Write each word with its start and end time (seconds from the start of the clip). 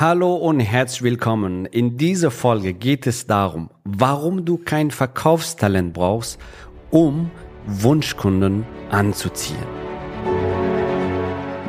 Hallo 0.00 0.34
und 0.34 0.60
herzlich 0.60 1.02
willkommen. 1.02 1.66
In 1.66 1.98
dieser 1.98 2.30
Folge 2.30 2.72
geht 2.72 3.06
es 3.06 3.26
darum, 3.26 3.68
warum 3.84 4.46
du 4.46 4.56
kein 4.56 4.90
Verkaufstalent 4.90 5.92
brauchst, 5.92 6.38
um 6.90 7.30
Wunschkunden 7.66 8.64
anzuziehen. 8.90 9.58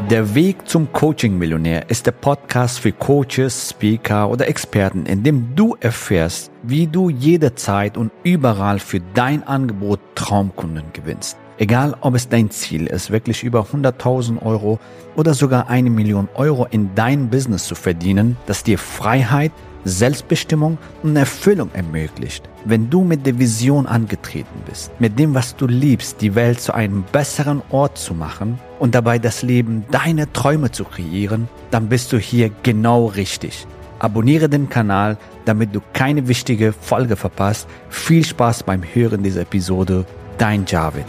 Der 0.09 0.33
Weg 0.33 0.65
zum 0.65 0.93
Coaching-Millionär 0.93 1.89
ist 1.89 2.05
der 2.05 2.13
Podcast 2.13 2.79
für 2.79 2.93
Coaches, 2.93 3.71
Speaker 3.71 4.29
oder 4.29 4.47
Experten, 4.47 5.07
in 5.07 5.23
dem 5.23 5.53
du 5.53 5.75
erfährst, 5.81 6.53
wie 6.63 6.87
du 6.87 7.09
jederzeit 7.09 7.97
und 7.97 8.13
überall 8.23 8.79
für 8.79 9.01
dein 9.13 9.43
Angebot 9.43 9.99
Traumkunden 10.15 10.85
gewinnst. 10.93 11.37
Egal, 11.61 11.95
ob 12.01 12.15
es 12.15 12.27
dein 12.27 12.49
Ziel 12.49 12.87
ist, 12.87 13.11
wirklich 13.11 13.43
über 13.43 13.67
100.000 13.71 14.41
Euro 14.41 14.79
oder 15.15 15.35
sogar 15.35 15.69
eine 15.69 15.91
Million 15.91 16.27
Euro 16.33 16.65
in 16.65 16.95
dein 16.95 17.29
Business 17.29 17.67
zu 17.67 17.75
verdienen, 17.75 18.35
das 18.47 18.63
dir 18.63 18.79
Freiheit, 18.79 19.51
Selbstbestimmung 19.85 20.79
und 21.03 21.15
Erfüllung 21.15 21.69
ermöglicht. 21.73 22.49
Wenn 22.65 22.89
du 22.89 23.03
mit 23.03 23.27
der 23.27 23.37
Vision 23.37 23.85
angetreten 23.85 24.63
bist, 24.67 24.91
mit 24.99 25.19
dem, 25.19 25.35
was 25.35 25.55
du 25.55 25.67
liebst, 25.67 26.19
die 26.21 26.33
Welt 26.33 26.59
zu 26.59 26.73
einem 26.73 27.03
besseren 27.11 27.61
Ort 27.69 27.99
zu 27.99 28.15
machen 28.15 28.57
und 28.79 28.95
dabei 28.95 29.19
das 29.19 29.43
Leben 29.43 29.85
deiner 29.91 30.33
Träume 30.33 30.71
zu 30.71 30.83
kreieren, 30.83 31.47
dann 31.69 31.89
bist 31.89 32.11
du 32.11 32.17
hier 32.17 32.49
genau 32.63 33.05
richtig. 33.05 33.67
Abonniere 33.99 34.49
den 34.49 34.67
Kanal, 34.67 35.15
damit 35.45 35.75
du 35.75 35.81
keine 35.93 36.27
wichtige 36.27 36.73
Folge 36.73 37.15
verpasst. 37.15 37.67
Viel 37.89 38.25
Spaß 38.25 38.63
beim 38.63 38.81
Hören 38.81 39.21
dieser 39.21 39.41
Episode. 39.41 40.05
Dein 40.39 40.65
Javid. 40.65 41.05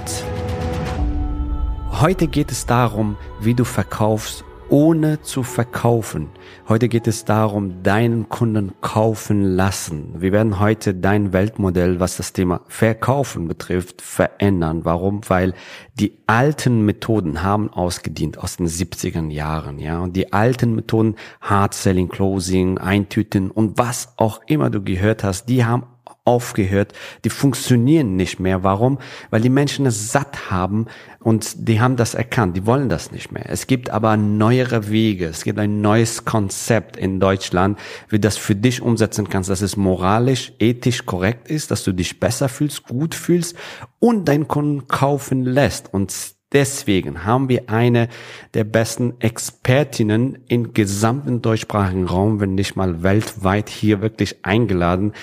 Heute 2.01 2.27
geht 2.27 2.51
es 2.51 2.67
darum, 2.67 3.17
wie 3.41 3.55
du 3.55 3.65
verkaufst, 3.65 4.45
ohne 4.71 5.21
zu 5.21 5.43
verkaufen. 5.43 6.31
Heute 6.67 6.89
geht 6.89 7.07
es 7.07 7.25
darum, 7.25 7.83
deinen 7.83 8.29
Kunden 8.29 8.73
kaufen 8.81 9.43
lassen. 9.45 10.15
Wir 10.17 10.33
werden 10.33 10.59
heute 10.59 10.95
dein 10.95 11.33
Weltmodell, 11.33 12.01
was 12.01 12.17
das 12.17 12.33
Thema 12.33 12.63
Verkaufen 12.67 13.47
betrifft, 13.47 14.01
verändern. 14.01 14.85
Warum? 14.85 15.21
Weil 15.29 15.53
die 15.95 16.19
alten 16.27 16.85
Methoden 16.87 17.43
haben 17.43 17.69
ausgedient 17.71 18.39
aus 18.39 18.57
den 18.57 18.67
70er 18.67 19.31
Jahren, 19.31 19.79
ja. 19.79 20.01
Und 20.01 20.17
die 20.17 20.33
alten 20.33 20.75
Methoden, 20.75 21.17
Hard 21.41 21.75
Selling, 21.75 22.09
Closing, 22.09 22.79
Eintüten 22.79 23.51
und 23.51 23.79
was 23.79 24.15
auch 24.17 24.41
immer 24.47 24.71
du 24.71 24.83
gehört 24.83 25.23
hast, 25.23 25.51
die 25.51 25.65
haben 25.65 25.85
aufgehört, 26.25 26.93
die 27.25 27.31
funktionieren 27.31 28.15
nicht 28.15 28.39
mehr. 28.39 28.63
Warum? 28.63 28.99
Weil 29.31 29.41
die 29.41 29.49
Menschen 29.49 29.87
es 29.87 30.13
satt 30.13 30.51
haben 30.51 30.87
und 31.19 31.69
die 31.69 31.81
haben 31.81 31.97
das 31.97 32.15
erkannt, 32.15 32.57
die 32.57 32.65
wollen 32.65 32.89
das 32.89 33.11
nicht 33.11 33.33
mehr. 33.33 33.49
Es 33.49 33.67
gibt 33.67 33.91
aber 33.91 34.17
neuere 34.17 34.89
Wege, 34.89 35.27
es 35.27 35.43
gibt 35.43 35.59
ein 35.59 35.81
neues 35.81 36.25
Konzept 36.25 36.97
in 36.97 37.19
Deutschland, 37.19 37.79
wie 38.09 38.21
das 38.21 38.37
für 38.37 38.55
dich 38.55 38.83
umsetzen 38.83 39.29
kannst, 39.29 39.51
dass 39.51 39.63
es 39.63 39.77
moralisch, 39.77 40.53
ethisch 40.61 41.07
korrekt 41.07 41.49
ist, 41.49 41.73
dass 41.73 41.83
du 41.83 41.93
dich 41.93 42.21
besser 42.21 42.49
fühlst, 42.49 42.85
gut 42.85 43.15
fühlst 43.15 43.57
und 43.99 44.27
deinen 44.29 44.47
Kunden 44.47 44.87
kaufen 44.87 45.45
lässt. 45.45 45.93
Und 45.93 46.13
Deswegen 46.53 47.25
haben 47.25 47.49
wir 47.49 47.71
eine 47.71 48.09
der 48.53 48.65
besten 48.65 49.15
Expertinnen 49.21 50.39
im 50.49 50.75
gesamten 50.75 51.41
deutschsprachigen 51.41 52.07
Raum, 52.07 52.41
wenn 52.41 52.55
nicht 52.55 52.77
mal 52.77 53.03
weltweit 53.03 53.71
hier 53.71 54.03
wirklich 54.03 54.45
eingeladen, 54.45 55.15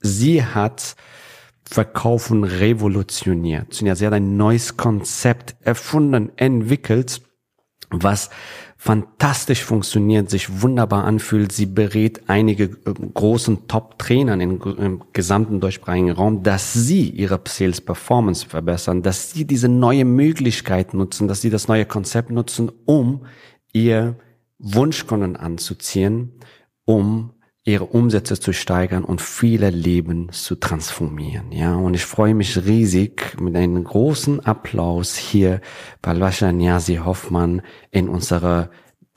sie 0.00 0.44
hat 0.44 0.96
Verkaufen 1.64 2.42
revolutioniert. 2.42 3.74
Sie 3.74 3.88
hat 3.88 4.12
ein 4.12 4.36
neues 4.36 4.76
Konzept 4.76 5.54
erfunden, 5.60 6.32
entwickelt, 6.36 7.22
was 7.90 8.30
fantastisch 8.76 9.62
funktioniert, 9.62 10.30
sich 10.30 10.62
wunderbar 10.62 11.04
anfühlt. 11.04 11.52
Sie 11.52 11.66
berät 11.66 12.28
einige 12.28 12.64
äh, 12.64 12.94
großen 13.14 13.68
Top-Trainern 13.68 14.40
im, 14.40 14.60
im, 14.78 15.02
gesamten 15.12 15.60
deutschsprachigen 15.60 16.10
Raum, 16.10 16.42
dass 16.42 16.72
sie 16.72 17.08
ihre 17.10 17.40
Sales 17.46 17.80
Performance 17.80 18.46
verbessern, 18.46 19.02
dass 19.02 19.32
sie 19.32 19.44
diese 19.44 19.68
neue 19.68 20.04
Möglichkeit 20.04 20.94
nutzen, 20.94 21.28
dass 21.28 21.40
sie 21.40 21.50
das 21.50 21.68
neue 21.68 21.84
Konzept 21.84 22.30
nutzen, 22.30 22.72
um 22.86 23.26
ihr 23.72 24.16
Wunschkunden 24.58 25.36
anzuziehen, 25.36 26.32
um 26.84 27.34
ihre 27.70 27.86
Umsätze 27.86 28.38
zu 28.38 28.52
steigern 28.52 29.04
und 29.04 29.20
viele 29.20 29.70
Leben 29.70 30.30
zu 30.32 30.56
transformieren. 30.56 31.52
Ja, 31.52 31.74
und 31.74 31.94
ich 31.94 32.04
freue 32.04 32.34
mich 32.34 32.64
riesig 32.64 33.36
mit 33.40 33.56
einem 33.56 33.82
großen 33.84 34.44
Applaus 34.44 35.16
hier 35.16 35.60
bei 36.02 36.12
Lascha 36.12 36.52
Niasi 36.52 36.96
Hoffmann 36.96 37.62
in 37.90 38.08
unserer 38.08 38.70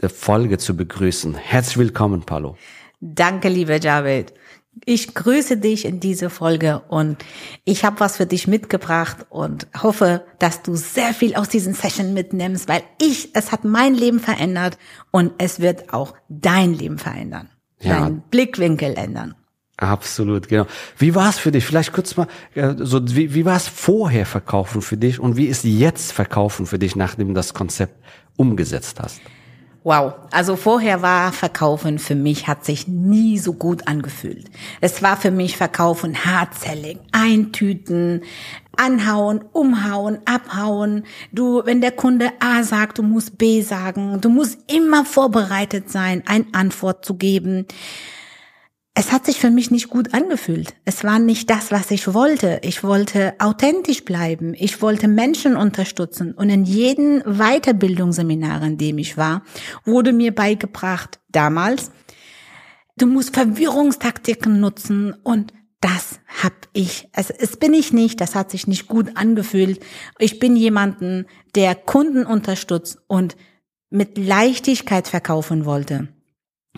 Folge 0.07 0.57
zu 0.57 0.75
begrüßen. 0.75 1.35
Herzlich 1.35 1.77
willkommen, 1.77 2.21
Paulo. 2.21 2.57
Danke, 2.99 3.49
lieber 3.49 3.79
Javid. 3.79 4.33
Ich 4.85 5.13
grüße 5.13 5.57
dich 5.57 5.85
in 5.85 5.99
diese 5.99 6.31
Folge 6.31 6.81
und 6.87 7.23
ich 7.63 7.85
habe 7.85 7.99
was 7.99 8.17
für 8.17 8.25
dich 8.25 8.47
mitgebracht 8.47 9.27
und 9.29 9.67
hoffe, 9.81 10.25
dass 10.39 10.63
du 10.63 10.75
sehr 10.75 11.13
viel 11.13 11.35
aus 11.35 11.47
diesen 11.47 11.75
Session 11.75 12.13
mitnimmst, 12.13 12.67
weil 12.67 12.81
ich, 12.99 13.29
es 13.35 13.51
hat 13.51 13.65
mein 13.65 13.93
Leben 13.93 14.19
verändert 14.19 14.79
und 15.11 15.33
es 15.37 15.59
wird 15.59 15.93
auch 15.93 16.15
dein 16.27 16.73
Leben 16.73 16.97
verändern 16.97 17.52
ja. 17.83 17.99
deinen 17.99 18.21
Blickwinkel 18.29 18.95
ändern. 18.95 19.35
Absolut, 19.77 20.47
genau. 20.47 20.67
Wie 20.97 21.15
war 21.15 21.29
es 21.29 21.39
für 21.39 21.51
dich? 21.51 21.65
Vielleicht 21.65 21.93
kurz 21.93 22.15
mal, 22.15 22.27
so 22.77 23.01
wie, 23.15 23.33
wie 23.33 23.43
war 23.43 23.57
es 23.57 23.67
vorher 23.67 24.25
Verkaufen 24.25 24.81
für 24.81 24.97
dich 24.97 25.19
und 25.19 25.35
wie 25.35 25.45
ist 25.45 25.63
jetzt 25.63 26.11
Verkaufen 26.11 26.65
für 26.65 26.77
dich, 26.77 26.95
nachdem 26.95 27.29
du 27.29 27.33
das 27.33 27.53
Konzept 27.53 27.95
umgesetzt 28.37 28.99
hast? 28.99 29.19
Wow, 29.83 30.13
also 30.31 30.55
vorher 30.55 31.01
war 31.01 31.33
Verkaufen 31.33 31.99
für 31.99 32.15
mich, 32.15 32.47
hat 32.47 32.63
sich 32.63 32.87
nie 32.87 33.37
so 33.37 33.51
gut 33.51 33.85
angefühlt. 33.85 34.49
Es 34.79 35.01
war 35.01 35.17
für 35.17 35.31
mich 35.31 35.57
Verkaufen, 35.57 36.23
Hardselling, 36.23 36.99
Eintüten, 37.11 38.21
anhauen, 38.77 39.43
umhauen, 39.51 40.19
abhauen. 40.25 41.03
Du, 41.31 41.61
wenn 41.65 41.81
der 41.81 41.91
Kunde 41.91 42.31
A 42.39 42.63
sagt, 42.63 42.97
du 42.97 43.03
musst 43.03 43.37
B 43.37 43.61
sagen. 43.61 44.19
Du 44.21 44.29
musst 44.29 44.59
immer 44.71 45.05
vorbereitet 45.05 45.89
sein, 45.89 46.23
eine 46.25 46.45
Antwort 46.53 47.05
zu 47.05 47.15
geben. 47.15 47.65
Es 48.95 49.11
hat 49.11 49.25
sich 49.25 49.39
für 49.39 49.49
mich 49.49 49.71
nicht 49.71 49.89
gut 49.89 50.13
angefühlt. 50.13 50.75
Es 50.85 51.03
war 51.03 51.17
nicht 51.17 51.49
das, 51.49 51.71
was 51.71 51.89
ich 51.89 52.13
wollte. 52.13 52.59
Ich 52.61 52.83
wollte 52.83 53.33
authentisch 53.39 54.05
bleiben. 54.05 54.53
Ich 54.55 54.83
wollte 54.83 55.07
Menschen 55.07 55.55
unterstützen. 55.55 56.33
Und 56.33 56.49
in 56.49 56.63
jedem 56.63 57.23
Weiterbildungsseminar, 57.25 58.61
in 58.61 58.77
dem 58.77 58.99
ich 58.99 59.17
war, 59.17 59.41
wurde 59.83 60.13
mir 60.13 60.33
beigebracht, 60.33 61.19
damals, 61.29 61.91
du 62.95 63.07
musst 63.07 63.33
Verwirrungstaktiken 63.33 64.59
nutzen 64.59 65.13
und 65.23 65.53
das 65.83 66.19
hab 66.41 66.53
ich, 66.71 67.09
also 67.13 67.33
es 67.37 67.57
bin 67.57 67.73
ich 67.73 67.91
nicht, 67.91 68.21
das 68.21 68.35
hat 68.35 68.51
sich 68.51 68.67
nicht 68.67 68.87
gut 68.87 69.17
angefühlt. 69.17 69.83
Ich 70.17 70.39
bin 70.39 70.55
jemanden, 70.55 71.25
der 71.55 71.75
Kunden 71.75 72.25
unterstützt 72.25 72.99
und 73.07 73.35
mit 73.89 74.17
Leichtigkeit 74.17 75.07
verkaufen 75.09 75.65
wollte. 75.65 76.07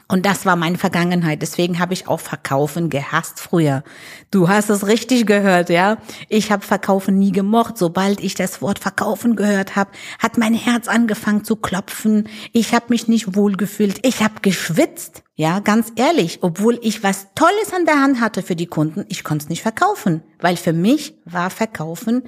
Und 0.08 0.26
das 0.26 0.46
war 0.46 0.56
meine 0.56 0.78
Vergangenheit. 0.78 1.42
Deswegen 1.42 1.80
habe 1.80 1.94
ich 1.94 2.08
auch 2.08 2.20
Verkaufen 2.20 2.90
gehasst 2.90 3.40
früher. 3.40 3.84
Du 4.30 4.50
hast 4.50 4.70
es 4.70 4.86
richtig 4.86 5.26
gehört, 5.26 5.70
ja. 5.70 5.98
Ich 6.30 6.52
habe 6.52 6.66
Verkaufen 6.66 7.18
nie 7.18 7.32
gemocht. 7.32 7.78
Sobald 7.78 8.22
ich 8.22 8.36
das 8.36 8.62
Wort 8.62 8.78
Verkaufen 8.78 9.36
gehört 9.36 9.76
habe, 9.76 9.92
hat 10.20 10.38
mein 10.38 10.54
Herz 10.54 10.88
angefangen 10.88 11.44
zu 11.44 11.56
klopfen. 11.56 12.28
Ich 12.52 12.74
habe 12.74 12.86
mich 12.90 13.08
nicht 13.08 13.36
wohlgefühlt. 13.36 14.06
Ich 14.06 14.22
habe 14.22 14.42
geschwitzt. 14.42 15.24
Ja, 15.36 15.60
ganz 15.60 15.92
ehrlich, 15.96 16.40
obwohl 16.42 16.80
ich 16.82 17.04
was 17.04 17.28
Tolles 17.34 17.74
an 17.76 17.86
der 17.86 18.00
Hand 18.00 18.22
hatte 18.22 18.42
für 18.42 18.56
die 18.56 18.68
Kunden, 18.68 19.06
ich 19.10 19.26
konnte 19.26 19.44
es 19.44 19.50
nicht 19.50 19.64
verkaufen, 19.64 20.24
weil 20.40 20.56
für 20.56 20.72
mich 20.72 21.16
war 21.26 21.50
Verkaufen 21.50 22.24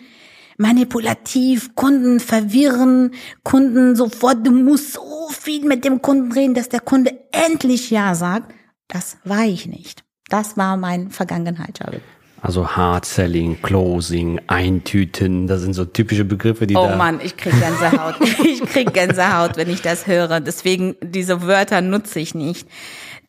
manipulativ, 0.58 1.76
Kunden 1.76 2.20
verwirren, 2.20 3.12
Kunden 3.44 3.96
sofort, 3.96 4.46
du 4.46 4.52
musst 4.52 4.94
so 4.94 5.30
viel 5.30 5.66
mit 5.66 5.86
dem 5.86 6.02
Kunden 6.02 6.32
reden, 6.32 6.54
dass 6.54 6.70
der 6.70 6.80
Kunde 6.80 7.12
endlich 7.32 7.90
Ja 7.90 8.16
sagt. 8.16 8.54
Das 8.88 9.18
war 9.24 9.46
ich 9.46 9.68
nicht. 9.68 10.04
Das 10.30 10.58
war 10.58 10.78
mein 10.78 11.10
Vergangenheit, 11.10 11.80
Javid. 11.80 12.02
Also 12.42 12.76
Hard 12.76 13.06
Selling, 13.06 13.62
Closing, 13.62 14.40
Eintüten, 14.48 15.48
das 15.48 15.62
sind 15.62 15.74
so 15.74 15.86
typische 15.86 16.24
Begriffe, 16.24 16.68
die 16.68 16.76
oh 16.76 16.86
da... 16.86 16.94
Oh 16.94 16.98
Mann, 16.98 17.20
ich 17.24 17.36
krieg 17.36 17.54
Gänsehaut. 17.60 18.16
ich 18.46 18.62
krieg 18.62 18.94
Gänsehaut, 18.94 19.58
wenn 19.58 19.70
ich 19.70 19.82
das 19.82 20.06
höre. 20.06 20.40
Deswegen, 20.40 20.96
diese 21.02 21.42
Wörter 21.42 21.82
nutze 21.82 22.20
ich 22.20 22.36
nicht. 22.36 22.68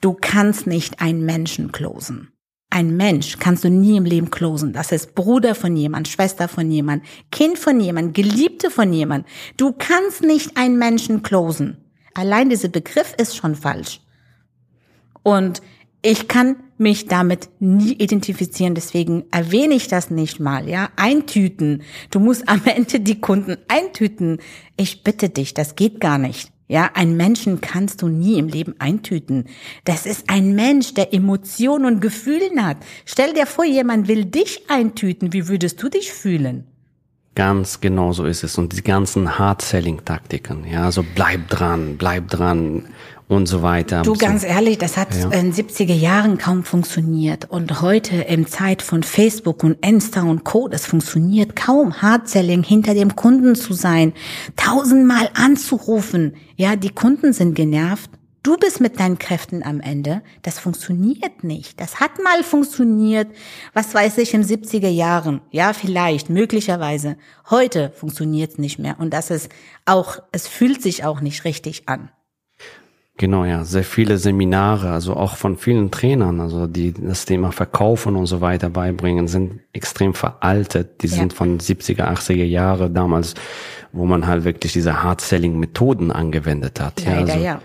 Du 0.01 0.17
kannst 0.19 0.67
nicht 0.67 1.01
einen 1.01 1.25
Menschen 1.25 1.73
closen. 1.73 2.31
Ein 2.71 2.97
Mensch 2.97 3.39
kannst 3.39 3.65
du 3.65 3.71
nie 3.71 3.97
im 3.97 4.05
Leben 4.05 4.31
closen. 4.31 4.73
Das 4.73 4.93
ist 4.93 5.15
Bruder 5.15 5.55
von 5.55 5.75
jemand, 5.75 6.07
Schwester 6.07 6.49
von 6.49 6.71
jemand, 6.71 7.03
Kind 7.31 7.59
von 7.59 7.81
jemand, 7.81 8.15
Geliebte 8.15 8.71
von 8.71 8.93
jemand. 8.93 9.27
Du 9.57 9.73
kannst 9.73 10.23
nicht 10.23 10.57
einen 10.57 10.79
Menschen 10.79 11.23
closen. 11.23 11.79
Allein 12.15 12.51
dieser 12.51 12.69
Begriff 12.69 13.15
ist 13.17 13.37
schon 13.37 13.55
falsch. 13.55 14.01
Und 15.23 15.63
ich 16.03 16.29
kann 16.29 16.57
mich 16.77 17.07
damit 17.07 17.49
nie 17.59 17.93
identifizieren, 17.95 18.75
deswegen 18.75 19.25
erwähne 19.33 19.75
ich 19.75 19.89
das 19.89 20.11
nicht 20.11 20.39
mal, 20.39 20.69
ja. 20.69 20.91
Eintüten. 20.97 21.83
Du 22.11 22.21
musst 22.21 22.49
am 22.49 22.63
Ende 22.65 23.01
die 23.01 23.21
Kunden 23.21 23.57
eintüten. 23.67 24.39
Ich 24.77 25.03
bitte 25.03 25.29
dich, 25.29 25.55
das 25.55 25.75
geht 25.75 26.01
gar 26.01 26.19
nicht. 26.19 26.53
Ja, 26.69 26.91
einen 26.95 27.17
Menschen 27.17 27.63
kannst 27.63 28.03
du 28.03 28.09
nie 28.09 28.39
im 28.39 28.49
Leben 28.49 28.75
eintüten. 28.79 29.47
Das 29.85 30.05
ist 30.05 30.29
ein 30.29 30.55
Mensch, 30.55 30.93
der 30.93 31.15
Emotionen 31.15 31.87
und 31.87 32.01
Gefühlen 32.01 32.65
hat. 32.65 32.77
Stell 33.07 33.33
dir 33.33 33.47
vor, 33.47 33.65
jemand 33.65 34.07
will 34.07 34.27
dich 34.27 34.69
eintüten. 34.69 35.33
Wie 35.33 35.49
würdest 35.49 35.83
du 35.83 35.89
dich 35.89 36.13
fühlen? 36.13 36.67
Ganz 37.35 37.81
genau 37.81 38.13
so 38.13 38.27
ist 38.27 38.45
es. 38.45 38.59
Und 38.59 38.77
die 38.77 38.83
ganzen 38.83 39.39
Hard-Selling-Taktiken, 39.39 40.67
ja, 40.71 40.93
so 40.93 41.05
bleib 41.15 41.49
dran, 41.49 41.97
bleib 41.97 42.29
dran 42.29 42.85
und 43.29 43.47
so 43.47 43.63
weiter. 43.63 44.03
Du, 44.03 44.15
ganz 44.15 44.43
ehrlich, 44.43 44.79
das 44.79 44.97
hat 44.97 45.15
ja. 45.15 45.25
in 45.31 45.53
den 45.53 45.53
70er 45.53 45.95
Jahren 45.95 46.39
kaum 46.39 46.65
funktioniert. 46.65 47.51
Und 47.51 47.83
heute 47.83 48.17
im 48.17 48.47
Zeit 48.47 48.83
von 48.83 49.03
Facebook 49.03 49.63
und 49.63 49.85
Insta 49.87 50.23
und 50.23 50.45
Co., 50.45 50.69
das 50.69 50.87
funktioniert 50.87 51.55
kaum. 51.55 52.01
Hard-Selling, 52.01 52.63
hinter 52.63 52.95
dem 52.95 53.17
Kunden 53.17 53.55
zu 53.55 53.75
sein, 53.75 54.15
tausendmal 54.57 55.29
anzurufen. 55.35 56.35
Ja, 56.57 56.75
die 56.77 56.91
Kunden 56.91 57.33
sind 57.33 57.55
genervt. 57.55 58.11
Du 58.43 58.57
bist 58.57 58.81
mit 58.81 58.99
deinen 58.99 59.19
Kräften 59.19 59.63
am 59.63 59.81
Ende. 59.81 60.23
Das 60.41 60.59
funktioniert 60.59 61.45
nicht. 61.45 61.79
Das 61.79 62.01
hat 62.01 62.13
mal 62.23 62.43
funktioniert, 62.43 63.29
was 63.75 63.95
weiß 63.95 64.17
ich, 64.19 64.33
in 64.33 64.43
70er 64.43 64.89
Jahren. 64.89 65.43
Ja, 65.51 65.75
vielleicht, 65.75 66.31
möglicherweise. 66.31 67.19
Heute 67.51 67.93
funktioniert 67.95 68.53
es 68.53 68.59
nicht 68.59 68.79
mehr. 68.79 68.97
Und 68.99 69.13
das 69.13 69.31
ist 69.31 69.51
auch, 69.85 70.21
es 70.33 70.49
fühlt 70.49 70.81
sich 70.81 71.05
auch 71.05 71.21
nicht 71.21 71.45
richtig 71.45 71.89
an. 71.91 72.11
Genau, 73.19 73.45
ja, 73.45 73.65
sehr 73.65 73.83
viele 73.83 74.17
Seminare, 74.17 74.91
also 74.91 75.15
auch 75.15 75.35
von 75.35 75.57
vielen 75.57 75.91
Trainern, 75.91 76.41
also 76.41 76.69
die 76.69 76.93
das 76.93 77.25
Thema 77.25 77.51
Verkaufen 77.51 78.15
und 78.15 78.27
so 78.27 78.41
weiter 78.41 78.71
beibringen, 78.71 79.27
sind 79.27 79.59
extrem 79.73 80.15
veraltet. 80.15 81.03
Die 81.03 81.09
ja. 81.09 81.17
sind 81.17 81.33
von 81.33 81.59
70er, 81.59 82.05
80er 82.05 82.45
Jahre 82.45 82.89
damals, 82.91 83.35
wo 83.91 84.07
man 84.07 84.29
halt 84.29 84.45
wirklich 84.45 84.73
diese 84.73 85.03
Hard-Selling-Methoden 85.03 86.13
angewendet 86.13 86.81
hat. 86.81 87.05
Leider, 87.05 87.27
ja, 87.27 87.33
also, 87.33 87.45
ja. 87.45 87.61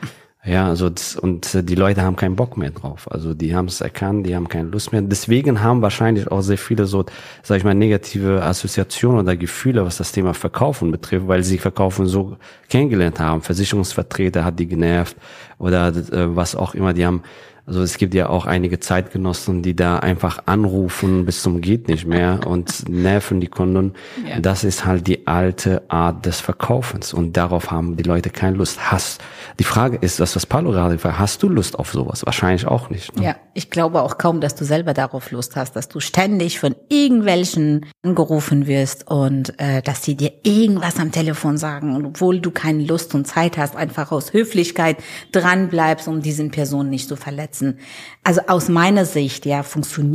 Ja, 0.45 0.68
also 0.68 0.90
das, 0.90 1.16
und 1.16 1.69
die 1.69 1.75
Leute 1.75 2.01
haben 2.01 2.18
keinen 2.18 2.36
Bock 2.36 2.57
mehr 2.57 2.72
drauf. 2.72 3.10
Also 3.10 3.34
die 3.34 3.56
haben 3.56 3.68
es 3.68 3.80
erkannt, 3.80 4.28
die 4.28 4.36
haben 4.36 4.50
keine 4.50 4.68
Lust 4.69 4.92
mehr. 4.92 5.01
Deswegen 5.01 5.62
haben 5.62 5.81
wahrscheinlich 5.81 6.30
auch 6.30 6.42
sehr 6.42 6.57
viele 6.57 6.86
so, 6.86 7.06
sag 7.44 7.60
ich 7.60 7.63
mal, 7.63 7.74
negative 7.74 8.44
Assoziationen 8.44 9.22
oder 9.22 9.38
Gefühle, 9.38 9.86
was 9.86 9.95
das 9.98 10.12
Thema 10.12 10.34
Verkaufen 10.34 10.92
betrifft, 10.92 11.30
weil 11.30 11.45
sie 11.45 11.57
Verkaufen 11.57 12.07
so 12.07 12.36
kennengelernt 12.68 13.22
haben. 13.22 13.42
Versicherungsvertreter 13.42 14.44
hat 14.44 14.60
die 14.60 14.68
genervt 14.68 15.16
oder 15.60 15.88
äh, 15.88 16.36
was 16.36 16.57
auch 16.57 16.75
immer. 16.75 16.92
Die 16.92 17.06
haben 17.06 17.24
also 17.65 17.81
es 17.81 17.98
gibt 17.98 18.13
ja 18.13 18.27
auch 18.27 18.45
einige 18.45 18.81
Zeitgenossen, 18.81 19.62
die 19.62 19.74
da 19.74 19.98
einfach 20.00 20.44
anrufen 20.48 21.25
bis 21.25 21.42
zum 21.42 21.62
geht 21.62 21.88
nicht 21.88 22.06
mehr 22.06 22.42
und 22.45 22.89
nerven 22.89 23.39
die 23.39 23.48
Kunden. 23.48 23.94
Ja. 24.27 24.39
Das 24.39 24.65
ist 24.65 24.86
halt 24.86 25.07
die 25.07 25.27
alte 25.27 25.83
Art 25.88 26.25
des 26.25 26.42
Verkaufens 26.42 27.13
und 27.13 27.38
darauf 27.38 27.71
haben 27.71 27.95
die 27.95 28.04
Leute 28.04 28.30
keine 28.30 28.57
Lust. 28.57 28.92
Hast 28.92 29.21
die 29.60 29.63
Frage 29.63 29.98
ist, 29.98 30.19
das 30.19 30.36
was 30.36 30.45
Paulo 30.45 30.71
gerade 30.71 30.98
fragt, 31.00 31.19
hast 31.19 31.42
du 31.42 31.48
Lust 31.48 31.80
auf 31.80 31.92
sowas? 31.92 32.25
Wahrscheinlich 32.25 32.68
auch 32.68 32.89
nicht. 32.89 33.15
Ne? 33.15 33.24
Ja, 33.24 33.36
ich 33.54 33.69
glaube 33.69 34.01
auch 34.01 34.18
kaum, 34.18 34.42
dass 34.42 34.56
du 34.56 34.65
selber 34.65 34.94
darauf 34.94 35.31
Lust 35.31 35.56
hast, 35.56 35.77
dass 35.77 35.88
du 35.88 36.01
ständig 36.01 36.60
von 36.60 36.75
irgendwelchen 36.89 37.86
angerufen 38.04 38.68
wirst 38.68 39.07
und 39.07 39.57
äh, 39.60 39.81
dass 39.81 40.04
sie 40.04 40.15
dir 40.15 40.33
irgendwas 40.44 41.00
am 41.00 41.12
Telefon 41.13 41.57
sagen, 41.57 41.95
und 41.95 42.06
obwohl 42.06 42.42
du 42.42 42.51
keine 42.51 42.83
Lust 42.83 43.15
und 43.15 43.25
Zeit 43.25 43.57
hast, 43.57 43.77
einfach 43.77 44.12
aus 44.12 44.33
Höflichkeit 44.33 44.98
dran 45.31 45.69
bleibst, 45.69 46.10
um 46.10 46.21
diesen 46.21 46.51
Personen 46.51 46.89
nicht 46.89 47.07
zu 47.07 47.15
verletzen 47.15 47.52
umsetzen. 47.53 47.79
Also 48.23 48.41
aus 48.47 48.69
meiner 48.69 49.05
Sicht, 49.05 49.45
ja, 49.45 49.63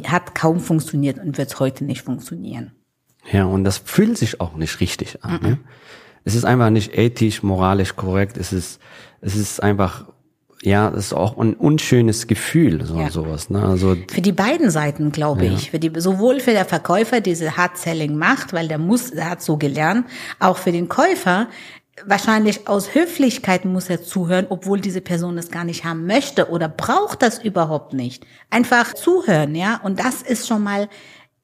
hat 0.05 0.35
kaum 0.35 0.61
funktioniert 0.61 1.19
und 1.19 1.38
wird 1.38 1.58
heute 1.61 1.85
nicht 1.85 2.02
funktionieren. 2.02 2.73
Ja, 3.31 3.44
und 3.44 3.64
das 3.64 3.79
fühlt 3.79 4.17
sich 4.17 4.40
auch 4.40 4.56
nicht 4.56 4.81
richtig 4.81 5.23
an. 5.23 5.32
Mm 5.32 5.37
-mm. 5.37 5.49
Ne? 5.49 5.58
Es 6.25 6.35
ist 6.35 6.44
einfach 6.44 6.70
nicht 6.70 6.96
ethisch, 6.96 7.43
moralisch 7.43 7.96
korrekt. 7.96 8.37
Es 8.37 8.52
ist, 8.52 8.81
es 9.20 9.35
ist 9.35 9.62
einfach, 9.62 10.06
ja, 10.62 10.88
es 10.90 11.06
ist 11.06 11.12
auch 11.14 11.38
ein 11.38 11.55
unschönes 11.55 12.26
Gefühl, 12.26 12.85
so 12.85 12.99
ja. 12.99 13.11
sowas. 13.11 13.49
Ne? 13.49 13.62
Also 13.62 13.96
für 14.11 14.20
die 14.20 14.32
beiden 14.32 14.70
Seiten, 14.70 15.12
glaube 15.12 15.46
ja. 15.46 15.52
ich, 15.52 15.70
für 15.70 15.79
die 15.79 15.90
sowohl 16.00 16.40
für 16.40 16.50
der 16.50 16.64
Verkäufer 16.64 17.20
diese 17.20 17.56
Hard 17.56 17.79
Selling 17.79 18.17
macht, 18.17 18.52
weil 18.52 18.69
der 18.69 18.79
muss, 18.79 19.11
der 19.11 19.31
hat 19.31 19.43
so 19.43 19.56
gelernt, 19.56 20.06
auch 20.38 20.58
für 20.58 20.73
den 20.73 20.88
Käufer 20.88 21.49
wahrscheinlich 22.06 22.69
aus 22.69 22.95
Höflichkeit 22.95 23.65
muss 23.65 23.91
er 23.91 24.03
zuhören, 24.03 24.47
obwohl 24.49 24.81
diese 24.81 25.00
Person 25.00 25.39
es 25.39 25.50
gar 25.50 25.65
nicht 25.65 25.85
haben 25.85 26.06
möchte 26.06 26.50
oder 26.50 26.69
braucht 26.69 27.23
das 27.23 27.43
überhaupt 27.43 27.93
nicht. 27.93 28.27
Einfach 28.50 28.95
zuhören, 28.95 29.55
ja. 29.55 29.81
Und 29.83 30.00
das 30.00 30.23
ist 30.23 30.47
schon 30.47 30.62
mal 30.62 30.89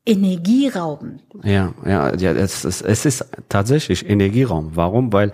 Energieraum. 0.07 1.21
Ja, 1.43 1.73
ja, 1.87 2.15
ja, 2.15 2.33
es, 2.33 2.65
es, 2.65 2.83
es 2.83 3.07
ist 3.07 3.27
tatsächlich 3.49 4.09
Energieraum. 4.09 4.73
Warum? 4.75 5.13
Weil 5.13 5.33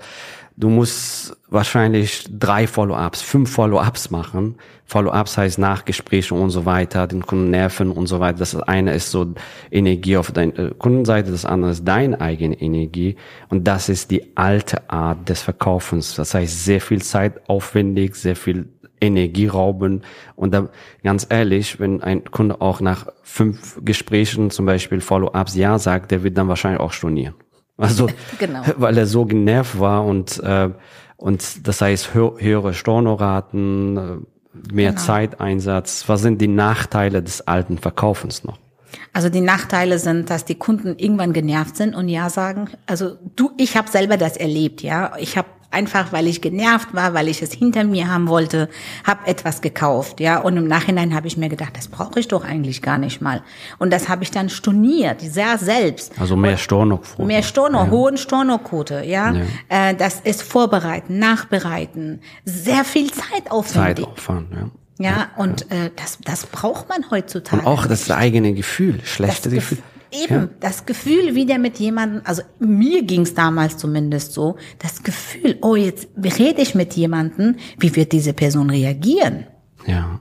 Du 0.56 0.68
musst 0.68 1.36
wahrscheinlich 1.48 2.26
drei 2.30 2.66
Follow-ups, 2.66 3.22
fünf 3.22 3.50
Follow-ups 3.50 4.10
machen. 4.10 4.56
Follow-ups 4.84 5.38
heißt 5.38 5.58
Nachgespräche 5.58 6.34
und 6.34 6.50
so 6.50 6.66
weiter, 6.66 7.06
den 7.06 7.24
Kunden 7.24 7.50
nerven 7.50 7.90
und 7.90 8.06
so 8.06 8.20
weiter. 8.20 8.38
Das 8.40 8.54
eine 8.56 8.92
ist 8.92 9.10
so 9.10 9.34
Energie 9.70 10.16
auf 10.16 10.32
deiner 10.32 10.58
äh, 10.58 10.70
Kundenseite, 10.76 11.30
das 11.30 11.44
andere 11.44 11.70
ist 11.70 11.86
deine 11.86 12.20
eigene 12.20 12.60
Energie. 12.60 13.16
Und 13.48 13.66
das 13.66 13.88
ist 13.88 14.10
die 14.10 14.36
alte 14.36 14.90
Art 14.90 15.28
des 15.28 15.42
Verkaufens. 15.42 16.14
Das 16.14 16.34
heißt, 16.34 16.64
sehr 16.64 16.80
viel 16.80 17.00
Zeit 17.02 17.48
aufwendig, 17.48 18.16
sehr 18.16 18.36
viel 18.36 18.68
Energie 19.00 19.46
rauben. 19.46 20.02
Und 20.36 20.52
da, 20.52 20.68
ganz 21.02 21.26
ehrlich, 21.30 21.80
wenn 21.80 22.02
ein 22.02 22.24
Kunde 22.24 22.60
auch 22.60 22.80
nach 22.80 23.06
fünf 23.22 23.78
Gesprächen 23.82 24.50
zum 24.50 24.66
Beispiel 24.66 25.00
Follow-ups 25.00 25.54
Ja 25.54 25.78
sagt, 25.78 26.10
der 26.10 26.22
wird 26.22 26.36
dann 26.36 26.48
wahrscheinlich 26.48 26.80
auch 26.80 26.92
stornieren. 26.92 27.34
Also, 27.88 28.08
genau. 28.38 28.62
weil 28.76 28.98
er 28.98 29.06
so 29.06 29.24
genervt 29.24 29.80
war 29.80 30.04
und, 30.04 30.38
äh, 30.42 30.70
und 31.16 31.66
das 31.66 31.80
heißt 31.80 32.14
hö 32.14 32.32
höhere 32.38 32.74
Stornoraten, 32.74 33.96
äh, 33.96 34.72
mehr 34.72 34.90
genau. 34.90 35.02
Zeiteinsatz. 35.02 36.04
Was 36.08 36.22
sind 36.22 36.40
die 36.40 36.48
Nachteile 36.48 37.22
des 37.22 37.46
alten 37.46 37.78
Verkaufens 37.78 38.44
noch? 38.44 38.58
Also 39.12 39.28
die 39.28 39.40
Nachteile 39.40 39.98
sind, 39.98 40.30
dass 40.30 40.44
die 40.44 40.56
Kunden 40.56 40.96
irgendwann 40.98 41.32
genervt 41.32 41.76
sind 41.76 41.94
und 41.94 42.08
ja 42.08 42.28
sagen. 42.30 42.68
Also 42.86 43.16
du, 43.36 43.50
ich 43.56 43.76
habe 43.76 43.88
selber 43.88 44.16
das 44.16 44.36
erlebt, 44.36 44.82
ja. 44.82 45.12
Ich 45.18 45.36
habe 45.36 45.48
einfach, 45.70 46.12
weil 46.12 46.26
ich 46.26 46.40
genervt 46.40 46.94
war, 46.94 47.14
weil 47.14 47.28
ich 47.28 47.42
es 47.42 47.52
hinter 47.52 47.84
mir 47.84 48.08
haben 48.08 48.28
wollte, 48.28 48.68
habe 49.04 49.26
etwas 49.26 49.60
gekauft, 49.60 50.20
ja. 50.20 50.38
Und 50.38 50.56
im 50.56 50.66
Nachhinein 50.66 51.14
habe 51.14 51.26
ich 51.26 51.36
mir 51.36 51.48
gedacht, 51.48 51.76
das 51.76 51.88
brauche 51.88 52.20
ich 52.20 52.28
doch 52.28 52.44
eigentlich 52.44 52.82
gar 52.82 52.98
nicht 52.98 53.20
mal. 53.20 53.42
Und 53.78 53.92
das 53.92 54.08
habe 54.08 54.22
ich 54.22 54.30
dann 54.30 54.48
storniert, 54.48 55.20
sehr 55.20 55.58
selbst. 55.58 56.12
Also 56.18 56.36
mehr 56.36 56.56
Stornoquote. 56.56 57.26
Mehr 57.26 57.42
Storno, 57.42 57.84
ja. 57.84 57.90
hohen 57.90 58.16
Stornoquote, 58.16 59.04
ja. 59.04 59.32
ja. 59.32 59.42
Äh, 59.68 59.94
das 59.94 60.20
ist 60.20 60.42
Vorbereiten, 60.42 61.18
Nachbereiten, 61.18 62.20
sehr 62.44 62.84
viel 62.84 63.10
Zeit 63.12 63.50
aufwendig. 63.50 64.04
Zeitaufwand, 64.04 64.52
ja. 64.52 64.70
Ja, 64.98 65.30
und 65.36 65.62
äh, 65.70 65.90
das, 65.96 66.18
das 66.22 66.44
braucht 66.44 66.90
man 66.90 67.10
heutzutage. 67.10 67.62
Und 67.62 67.66
auch 67.66 67.86
das 67.86 68.10
eigene 68.10 68.52
Gefühl, 68.52 69.00
schlechte 69.02 69.48
das 69.48 69.54
Gefühl. 69.54 69.78
Eben, 70.12 70.34
ja. 70.34 70.48
das 70.60 70.86
Gefühl, 70.86 71.34
wieder 71.34 71.58
mit 71.58 71.78
jemandem, 71.78 72.22
also 72.24 72.42
mir 72.58 73.02
ging 73.02 73.22
es 73.22 73.34
damals 73.34 73.76
zumindest 73.76 74.32
so, 74.32 74.56
das 74.78 75.02
Gefühl, 75.02 75.58
oh, 75.62 75.76
jetzt 75.76 76.08
rede 76.16 76.62
ich 76.62 76.74
mit 76.74 76.94
jemandem, 76.94 77.56
wie 77.78 77.94
wird 77.94 78.12
diese 78.12 78.32
Person 78.32 78.70
reagieren? 78.70 79.46
Ja. 79.86 80.20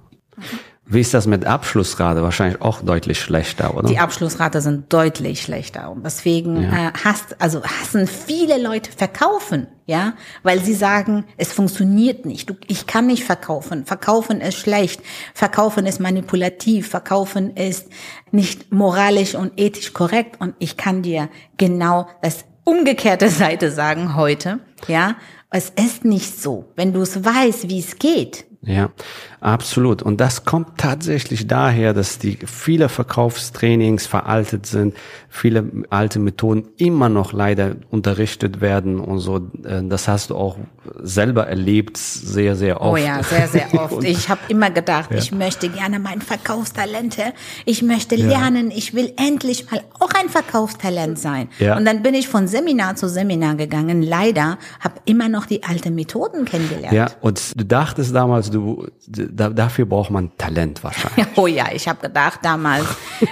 Wie 0.91 1.01
ist 1.01 1.13
das 1.13 1.27
mit 1.27 1.45
Abschlussrate? 1.45 2.23
Wahrscheinlich 2.23 2.63
auch 2.63 2.81
deutlich 2.81 3.19
schlechter, 3.19 3.77
oder? 3.77 3.87
Die 3.87 3.99
Abschlussrate 3.99 4.59
sind 4.59 4.91
deutlich 4.91 5.43
schlechter. 5.43 5.91
Und 5.91 6.03
deswegen 6.03 6.63
ja. 6.63 6.87
äh, 6.87 6.91
hast, 7.03 7.39
also 7.39 7.63
hassen 7.63 8.07
viele 8.07 8.59
Leute 8.59 8.91
verkaufen, 8.91 9.67
ja, 9.85 10.13
weil 10.41 10.63
sie 10.63 10.73
sagen, 10.73 11.25
es 11.37 11.53
funktioniert 11.53 12.25
nicht. 12.25 12.49
Du, 12.49 12.55
ich 12.65 12.87
kann 12.87 13.05
nicht 13.05 13.23
verkaufen. 13.23 13.85
Verkaufen 13.85 14.41
ist 14.41 14.57
schlecht. 14.57 15.01
Verkaufen 15.35 15.85
ist 15.85 15.99
manipulativ. 15.99 16.89
Verkaufen 16.89 17.55
ist 17.55 17.87
nicht 18.31 18.73
moralisch 18.73 19.35
und 19.35 19.59
ethisch 19.59 19.93
korrekt. 19.93 20.41
Und 20.41 20.55
ich 20.57 20.75
kann 20.75 21.03
dir 21.03 21.29
genau 21.57 22.07
das 22.23 22.45
umgekehrte 22.63 23.29
Seite 23.29 23.69
sagen 23.69 24.15
heute, 24.15 24.59
ja. 24.87 25.17
Es 25.51 25.71
ist 25.71 26.05
nicht 26.05 26.39
so. 26.39 26.71
Wenn 26.75 26.93
du 26.93 27.01
es 27.01 27.25
weißt, 27.25 27.69
wie 27.69 27.79
es 27.79 27.97
geht, 27.97 28.45
ja, 28.61 28.89
absolut. 29.39 30.01
Und 30.01 30.19
das 30.19 30.43
kommt 30.43 30.77
tatsächlich 30.77 31.47
daher, 31.47 31.93
dass 31.93 32.19
die 32.19 32.37
viele 32.45 32.89
Verkaufstrainings 32.89 34.05
veraltet 34.05 34.65
sind, 34.65 34.95
viele 35.29 35.71
alte 35.89 36.19
Methoden 36.19 36.67
immer 36.75 37.07
noch 37.07 37.31
leider 37.31 37.77
unterrichtet 37.89 38.59
werden 38.59 38.99
und 38.99 39.19
so. 39.19 39.37
Äh, 39.63 39.83
das 39.87 40.09
hast 40.09 40.31
du 40.31 40.35
auch 40.35 40.57
selber 41.01 41.47
erlebt, 41.47 41.97
sehr, 41.97 42.55
sehr 42.55 42.81
oft. 42.81 42.93
Oh 42.93 42.97
ja, 42.97 43.23
sehr, 43.23 43.47
sehr 43.47 43.73
oft. 43.73 44.03
ich 44.03 44.29
habe 44.29 44.41
immer 44.47 44.69
gedacht, 44.69 45.11
ja. 45.11 45.17
ich 45.17 45.31
möchte 45.31 45.69
gerne 45.69 45.99
mein 45.99 46.21
Verkaufstalente, 46.21 47.33
ich 47.65 47.81
möchte 47.81 48.15
lernen, 48.15 48.71
ja. 48.71 48.77
ich 48.77 48.93
will 48.93 49.13
endlich 49.17 49.69
mal 49.71 49.81
auch 49.99 50.11
ein 50.11 50.29
Verkaufstalent 50.29 51.19
sein. 51.19 51.49
Ja. 51.59 51.77
Und 51.77 51.85
dann 51.85 52.01
bin 52.01 52.13
ich 52.13 52.27
von 52.27 52.47
Seminar 52.47 52.95
zu 52.95 53.09
Seminar 53.09 53.55
gegangen. 53.55 54.01
Leider 54.01 54.57
habe 54.79 54.95
immer 55.05 55.29
noch 55.29 55.45
die 55.45 55.63
alten 55.63 55.95
Methoden 55.95 56.45
kennengelernt. 56.45 56.93
Ja, 56.93 57.07
und 57.21 57.59
du 57.59 57.65
dachtest 57.65 58.13
damals, 58.13 58.49
du, 58.49 58.87
da, 59.07 59.49
dafür 59.49 59.85
braucht 59.85 60.11
man 60.11 60.31
Talent 60.37 60.83
wahrscheinlich. 60.83 61.27
Oh 61.35 61.47
ja, 61.47 61.67
ich 61.73 61.87
habe 61.87 62.01
gedacht 62.01 62.39
damals, 62.43 62.85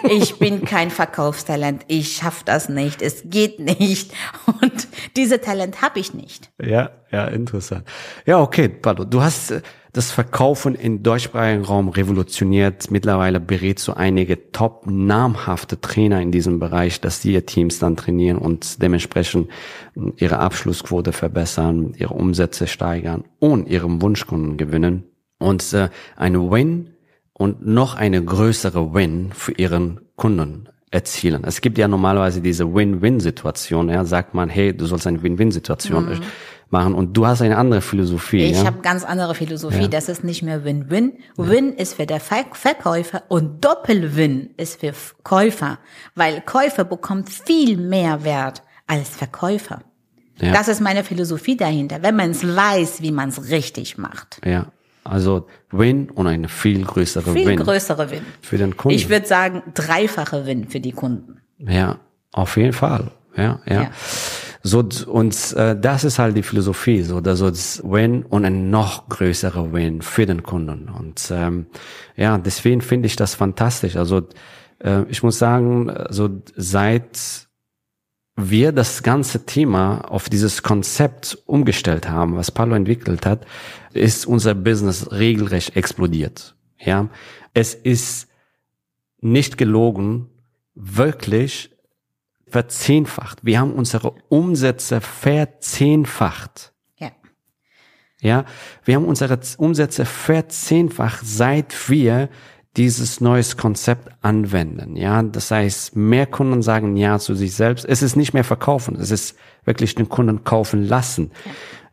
ich 0.09 0.39
bin 0.39 0.63
kein 0.63 0.91
Verkaufstalent, 0.91 1.83
ich 1.87 2.15
schaff 2.15 2.43
das 2.43 2.69
nicht, 2.69 3.01
es 3.01 3.23
geht 3.25 3.59
nicht 3.59 4.11
und 4.61 4.87
diese 5.15 5.41
Talent 5.41 5.81
habe 5.81 5.99
ich 5.99 6.13
nicht. 6.13 6.49
Ja, 6.61 6.91
ja, 7.11 7.25
interessant. 7.27 7.85
Ja, 8.25 8.41
okay, 8.41 8.67
Pablo, 8.67 9.05
du 9.05 9.21
hast 9.21 9.51
äh, 9.51 9.61
das 9.93 10.11
Verkaufen 10.11 10.75
im 10.75 11.01
deutschsprachigen 11.01 11.63
Raum 11.63 11.89
revolutioniert. 11.89 12.91
Mittlerweile 12.91 13.39
berätst 13.39 13.87
du 13.87 13.93
einige 13.93 14.51
top 14.51 14.85
namhafte 14.85 15.81
Trainer 15.81 16.21
in 16.21 16.31
diesem 16.31 16.59
Bereich, 16.59 17.01
dass 17.01 17.21
die 17.21 17.33
ihr 17.33 17.45
Teams 17.45 17.79
dann 17.79 17.95
trainieren 17.95 18.37
und 18.37 18.81
dementsprechend 18.81 19.49
äh, 19.95 20.11
ihre 20.17 20.39
Abschlussquote 20.39 21.13
verbessern, 21.13 21.93
ihre 21.97 22.13
Umsätze 22.13 22.67
steigern 22.67 23.23
und 23.39 23.67
ihren 23.67 24.01
Wunschkunden 24.01 24.57
gewinnen 24.57 25.03
und 25.39 25.73
äh, 25.73 25.89
eine 26.15 26.51
Win 26.51 26.91
und 27.33 27.65
noch 27.65 27.95
eine 27.95 28.23
größere 28.23 28.93
Win 28.93 29.31
für 29.33 29.53
ihren 29.53 30.01
Kunden 30.15 30.69
erzielen. 30.89 31.43
Es 31.43 31.61
gibt 31.61 31.77
ja 31.77 31.87
normalerweise 31.87 32.41
diese 32.41 32.73
Win-Win-Situation, 32.73 33.89
ja, 33.89 34.05
sagt 34.05 34.33
man, 34.33 34.49
hey, 34.49 34.75
du 34.75 34.85
sollst 34.85 35.05
eine 35.05 35.21
Win-Win-Situation 35.21 36.05
mhm. 36.05 36.21
Machen 36.69 36.93
und 36.93 37.15
du 37.15 37.25
hast 37.25 37.41
eine 37.41 37.57
andere 37.57 37.81
Philosophie. 37.81 38.45
Ich 38.45 38.57
ja? 38.57 38.65
habe 38.65 38.79
ganz 38.81 39.03
andere 39.03 39.35
Philosophie, 39.35 39.83
ja. 39.83 39.87
das 39.87 40.09
ist 40.09 40.23
nicht 40.23 40.43
mehr 40.43 40.63
Win-Win. 40.63 41.13
Win 41.37 41.73
ist 41.73 41.93
für 41.95 42.05
der 42.05 42.19
Verkäufer 42.19 43.23
und 43.29 43.63
Doppel-Win 43.63 44.51
ist 44.57 44.79
für 44.79 44.93
Käufer, 45.23 45.79
weil 46.15 46.41
Käufer 46.41 46.83
bekommt 46.83 47.29
viel 47.29 47.77
mehr 47.77 48.23
Wert 48.23 48.61
als 48.85 49.09
Verkäufer. 49.09 49.81
Ja. 50.39 50.53
Das 50.53 50.67
ist 50.67 50.81
meine 50.81 51.03
Philosophie 51.03 51.57
dahinter, 51.57 52.03
wenn 52.03 52.15
man 52.15 52.31
es 52.31 52.43
weiß, 52.43 53.01
wie 53.01 53.11
man 53.11 53.29
es 53.29 53.49
richtig 53.49 53.97
macht. 53.97 54.39
Ja, 54.45 54.67
also 55.03 55.47
Win 55.71 56.09
und 56.11 56.27
eine 56.27 56.49
viel 56.49 56.83
größere 56.83 57.33
viel 57.33 57.45
Win. 57.45 57.57
Viel 57.57 57.65
größere 57.65 58.11
Win. 58.11 58.21
Für 58.41 58.57
den 58.57 58.77
Kunden. 58.77 58.95
Ich 58.95 59.09
würde 59.09 59.25
sagen, 59.25 59.63
dreifache 59.73 60.45
Win 60.45 60.69
für 60.69 60.79
die 60.79 60.91
Kunden. 60.91 61.41
Ja, 61.57 61.97
auf 62.33 62.57
jeden 62.57 62.73
Fall. 62.73 63.11
Ja, 63.35 63.59
ja. 63.65 63.81
ja. 63.83 63.91
So, 64.67 64.83
und 65.09 65.53
äh, 65.53 65.79
das 65.79 66.03
ist 66.03 66.19
halt 66.19 66.35
die 66.35 66.43
Philosophie, 66.43 67.01
so, 67.01 67.21
das 67.21 67.81
Win 67.85 68.23
und 68.23 68.43
ein 68.43 68.69
noch 68.69 69.07
größerer 69.07 69.71
Win 69.71 70.01
für 70.01 70.25
den 70.25 70.43
Kunden. 70.43 70.89
Und 70.89 71.31
ähm, 71.31 71.67
ja, 72.17 72.37
deswegen 72.37 72.81
finde 72.81 73.05
ich 73.05 73.15
das 73.15 73.33
fantastisch. 73.33 73.95
Also 73.95 74.27
äh, 74.83 75.03
ich 75.07 75.23
muss 75.23 75.39
sagen, 75.39 75.89
so 76.09 76.41
seit 76.57 77.47
wir 78.35 78.73
das 78.73 79.03
ganze 79.03 79.45
Thema 79.45 80.01
auf 80.01 80.27
dieses 80.27 80.63
Konzept 80.63 81.37
umgestellt 81.45 82.09
haben, 82.09 82.35
was 82.35 82.51
Palo 82.51 82.75
entwickelt 82.75 83.25
hat, 83.25 83.45
ist 83.93 84.25
unser 84.25 84.53
Business 84.53 85.13
regelrecht 85.13 85.77
explodiert. 85.77 86.55
Ja, 86.77 87.07
es 87.53 87.73
ist 87.73 88.27
nicht 89.21 89.57
gelogen, 89.57 90.27
wirklich 90.75 91.71
verzehnfacht. 92.49 93.39
Wir 93.43 93.59
haben 93.59 93.73
unsere 93.73 94.13
Umsätze 94.29 95.01
verzehnfacht. 95.01 96.73
Ja. 96.97 97.11
Ja, 98.21 98.45
wir 98.83 98.95
haben 98.95 99.05
unsere 99.05 99.39
Umsätze 99.57 100.05
verzehnfacht, 100.05 101.25
seit 101.25 101.89
wir 101.89 102.29
dieses 102.77 103.21
neues 103.21 103.57
Konzept 103.57 104.09
anwenden. 104.21 104.95
Ja, 104.95 105.23
das 105.23 105.49
heißt, 105.49 105.95
mehr 105.95 106.27
Kunden 106.27 106.61
sagen 106.61 106.95
ja 106.95 107.17
zu 107.17 107.33
sich 107.33 107.55
selbst. 107.55 107.85
Es 107.85 108.03
ist 108.03 108.15
nicht 108.15 108.33
mehr 108.33 108.43
verkaufen, 108.43 108.95
es 108.95 109.09
ist 109.09 109.35
wirklich 109.65 109.95
den 109.95 110.09
Kunden 110.09 110.43
kaufen 110.43 110.83
lassen. 110.83 111.31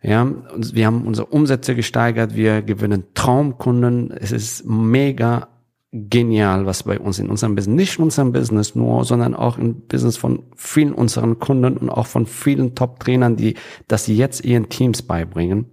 Ja, 0.02 0.30
wir 0.54 0.86
haben 0.86 1.06
unsere 1.06 1.28
Umsätze 1.28 1.74
gesteigert, 1.74 2.34
wir 2.36 2.60
gewinnen 2.60 3.04
Traumkunden. 3.14 4.10
Es 4.10 4.32
ist 4.32 4.66
mega 4.66 5.48
genial, 5.94 6.66
was 6.66 6.82
bei 6.82 6.98
uns 6.98 7.20
in 7.20 7.30
unserem 7.30 7.54
Business, 7.54 7.76
nicht 7.76 7.98
in 7.98 8.04
unserem 8.04 8.32
Business 8.32 8.74
nur, 8.74 9.04
sondern 9.04 9.34
auch 9.34 9.58
im 9.58 9.86
Business 9.86 10.16
von 10.16 10.42
vielen 10.56 10.92
unseren 10.92 11.38
Kunden 11.38 11.76
und 11.76 11.88
auch 11.88 12.06
von 12.06 12.26
vielen 12.26 12.74
Top-Trainern, 12.74 13.36
die 13.36 13.54
das 13.86 14.08
jetzt 14.08 14.44
ihren 14.44 14.68
Teams 14.68 15.02
beibringen 15.02 15.66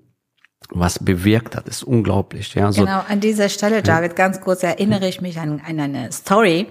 was 0.74 1.00
bewirkt 1.00 1.56
hat, 1.56 1.68
ist 1.68 1.84
unglaublich. 1.84 2.54
Ja, 2.56 2.72
so. 2.72 2.82
Genau, 2.82 3.02
an 3.08 3.20
dieser 3.20 3.50
Stelle, 3.50 3.82
David, 3.82 4.16
ganz 4.16 4.40
kurz 4.42 4.64
erinnere 4.64 5.08
ich 5.08 5.20
mich 5.20 5.40
an, 5.40 5.62
an 5.66 5.80
eine 5.80 6.12
Story. 6.12 6.68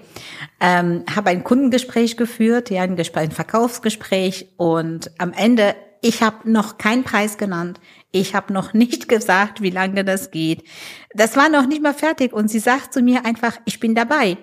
Ähm, 0.61 1.05
habe 1.15 1.31
ein 1.31 1.45
Kundengespräch 1.45 2.17
geführt, 2.17 2.71
ja, 2.71 2.83
ein, 2.83 2.97
Gespräch, 2.97 3.25
ein 3.25 3.31
Verkaufsgespräch 3.33 4.55
und 4.57 5.11
am 5.19 5.33
Ende, 5.33 5.75
ich 6.03 6.23
habe 6.23 6.51
noch 6.51 6.79
keinen 6.79 7.05
Preis 7.05 7.39
genannt. 7.39 7.81
Ich 8.13 8.35
habe 8.35 8.53
noch 8.53 8.73
nicht 8.75 9.09
gesagt, 9.09 9.61
wie 9.61 9.71
lange 9.71 10.05
das 10.05 10.31
geht. 10.31 10.65
Das 11.15 11.37
war 11.37 11.49
noch 11.49 11.67
nicht 11.67 11.83
mal 11.83 11.95
fertig 11.95 12.33
und 12.33 12.49
sie 12.49 12.61
sagt 12.61 12.93
zu 12.93 13.03
mir 13.03 13.25
einfach, 13.25 13.59
ich 13.65 13.81
bin 13.81 13.95
dabei. 13.95 14.39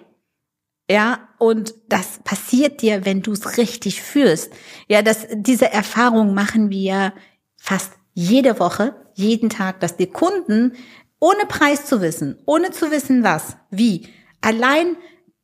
Ja, 0.90 1.28
und 1.38 1.76
das 1.90 2.20
passiert 2.24 2.82
dir, 2.82 3.06
wenn 3.06 3.22
du 3.22 3.34
es 3.34 3.58
richtig 3.58 4.02
führst. 4.02 4.54
Ja, 4.88 5.02
das, 5.02 5.28
diese 5.34 5.70
Erfahrung 5.72 6.34
machen 6.34 6.70
wir 6.70 7.14
fast 7.58 7.94
jede 8.14 8.60
Woche, 8.60 8.96
jeden 9.14 9.50
Tag, 9.50 9.82
dass 9.82 9.98
die 9.98 10.08
Kunden 10.08 10.74
ohne 11.20 11.46
Preis 11.48 11.86
zu 11.86 12.02
wissen, 12.02 12.40
ohne 12.46 12.72
zu 12.72 12.90
wissen 12.90 13.24
was, 13.24 13.58
wie, 13.70 14.08
allein, 14.40 14.96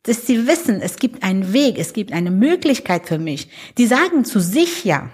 dass 0.03 0.27
sie 0.27 0.47
wissen, 0.47 0.81
es 0.81 0.97
gibt 0.97 1.23
einen 1.23 1.51
Weg, 1.51 1.77
es 1.77 1.93
gibt 1.93 2.13
eine 2.13 2.31
Möglichkeit 2.31 3.07
für 3.07 3.19
mich. 3.19 3.49
Die 3.77 3.87
sagen 3.87 4.25
zu 4.25 4.39
sich 4.39 4.85
ja, 4.85 5.09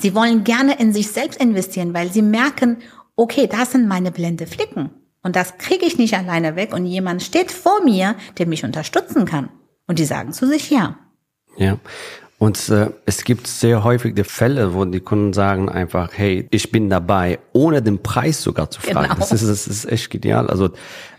sie 0.00 0.14
wollen 0.14 0.44
gerne 0.44 0.78
in 0.78 0.92
sich 0.92 1.08
selbst 1.08 1.40
investieren, 1.40 1.94
weil 1.94 2.12
sie 2.12 2.22
merken, 2.22 2.78
okay, 3.16 3.46
das 3.46 3.72
sind 3.72 3.88
meine 3.88 4.10
blinde 4.10 4.46
Flicken. 4.46 4.90
Und 5.22 5.36
das 5.36 5.58
kriege 5.58 5.86
ich 5.86 5.98
nicht 5.98 6.14
alleine 6.14 6.56
weg. 6.56 6.74
Und 6.74 6.86
jemand 6.86 7.22
steht 7.22 7.52
vor 7.52 7.82
mir, 7.84 8.16
der 8.38 8.46
mich 8.46 8.64
unterstützen 8.64 9.24
kann. 9.24 9.50
Und 9.86 9.98
die 9.98 10.04
sagen 10.04 10.32
zu 10.32 10.46
sich 10.46 10.70
ja. 10.70 10.98
Ja. 11.56 11.78
Und 12.38 12.70
äh, 12.70 12.90
es 13.06 13.22
gibt 13.22 13.46
sehr 13.46 13.84
häufig 13.84 14.16
die 14.16 14.24
Fälle, 14.24 14.74
wo 14.74 14.84
die 14.84 14.98
Kunden 14.98 15.32
sagen 15.32 15.68
einfach, 15.68 16.10
hey, 16.12 16.48
ich 16.50 16.72
bin 16.72 16.90
dabei, 16.90 17.38
ohne 17.52 17.82
den 17.82 18.02
Preis 18.02 18.42
sogar 18.42 18.68
zu 18.68 18.80
fragen. 18.80 19.10
Genau. 19.10 19.14
Das, 19.14 19.30
ist, 19.30 19.48
das 19.48 19.68
ist 19.68 19.84
echt 19.84 20.10
genial. 20.10 20.48
Also 20.48 20.70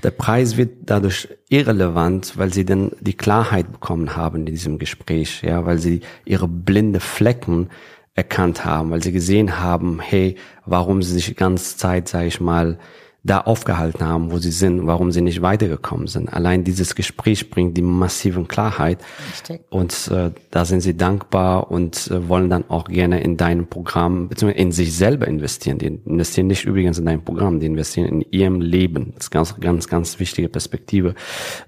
der 0.04 0.12
Preis 0.12 0.58
wird 0.58 0.72
dadurch 0.82 1.30
irrelevant, 1.48 2.38
weil 2.38 2.52
sie 2.52 2.66
dann 2.66 2.92
die 3.00 3.14
Klarheit 3.14 3.72
bekommen 3.72 4.18
haben 4.18 4.40
in 4.40 4.48
diesem 4.48 4.80
Gespräch, 4.80 5.44
ja, 5.44 5.66
weil 5.66 5.78
sie 5.78 6.02
ihre 6.26 6.50
blinde 6.50 7.00
Flecken 7.00 7.70
erkannt 8.16 8.64
haben, 8.66 8.92
weil 8.92 9.02
sie 9.02 9.12
gesehen 9.12 9.60
haben, 9.60 10.00
hey, 10.00 10.36
warum 10.66 11.02
sie 11.02 11.14
sich 11.14 11.26
die 11.26 11.36
ganze 11.36 11.78
Zeit, 11.78 12.08
sage 12.08 12.28
ich 12.28 12.40
mal, 12.40 12.78
da 13.26 13.40
aufgehalten 13.40 14.06
haben, 14.06 14.32
wo 14.32 14.38
sie 14.38 14.52
sind, 14.52 14.86
warum 14.86 15.14
sie 15.14 15.22
nicht 15.22 15.42
weitergekommen 15.42 16.08
sind. 16.08 16.32
Allein 16.32 16.66
dieses 16.66 16.94
Gespräch 16.94 17.50
bringt 17.50 17.78
die 17.78 17.82
massiven 17.82 18.50
Klarheit. 18.50 19.00
Richtig. 19.32 19.62
Und 19.70 20.10
äh, 20.12 20.32
da 20.52 20.66
sind 20.66 20.82
sie 20.82 20.98
dankbar 20.98 21.72
und 21.72 22.12
äh, 22.12 22.28
wollen 22.28 22.50
dann 22.50 22.70
auch 22.70 22.84
gerne 22.86 23.24
in 23.24 23.38
deinem 23.38 23.68
Programm, 23.68 24.28
beziehungsweise 24.28 24.62
in 24.62 24.72
sich 24.74 24.94
selber 24.94 25.26
investieren. 25.26 25.78
Die 25.78 25.88
investieren 25.88 26.48
nicht 26.48 26.66
übrigens 26.66 27.00
in 27.00 27.06
dein 27.06 27.24
Programm, 27.24 27.62
die 27.62 27.66
investieren 27.68 28.08
in 28.08 28.22
ihrem 28.32 28.60
Leben. 28.60 29.14
Das 29.16 29.26
ist 29.26 29.32
ganz, 29.32 29.58
ganz, 29.58 29.88
ganz 29.88 30.20
wichtige 30.20 30.50
Perspektive. 30.50 31.16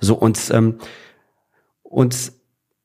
So 0.01 0.15
und 0.15 0.51
ähm, 0.53 0.75
und 1.83 2.33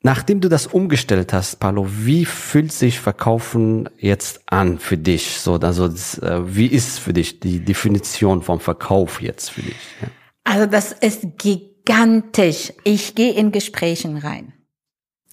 Nachdem 0.03 0.41
du 0.41 0.49
das 0.49 0.67
umgestellt 0.67 1.35
hast, 1.35 1.61
Paulo, 1.61 1.87
wie 1.87 2.25
fühlt 2.25 2.73
sich 2.73 3.01
Verkaufen 3.01 3.89
jetzt 3.99 4.41
an 4.47 4.79
für 4.79 4.97
dich? 4.97 5.41
So, 5.41 5.55
also 5.57 5.89
das, 5.89 6.19
äh, 6.19 6.41
wie 6.57 6.67
ist 6.67 6.99
für 6.99 7.13
dich 7.13 7.41
die 7.41 7.61
Definition 7.61 8.43
vom 8.43 8.61
Verkauf 8.61 9.21
jetzt 9.21 9.51
für 9.51 9.61
dich? 9.61 9.77
Ja. 10.01 10.09
Also 10.45 10.67
das 10.67 10.93
ist 10.93 11.37
gigantisch. 11.37 12.73
Ich 12.85 13.15
gehe 13.15 13.35
in 13.35 13.53
Gesprächen 13.53 14.17
rein. 14.17 14.55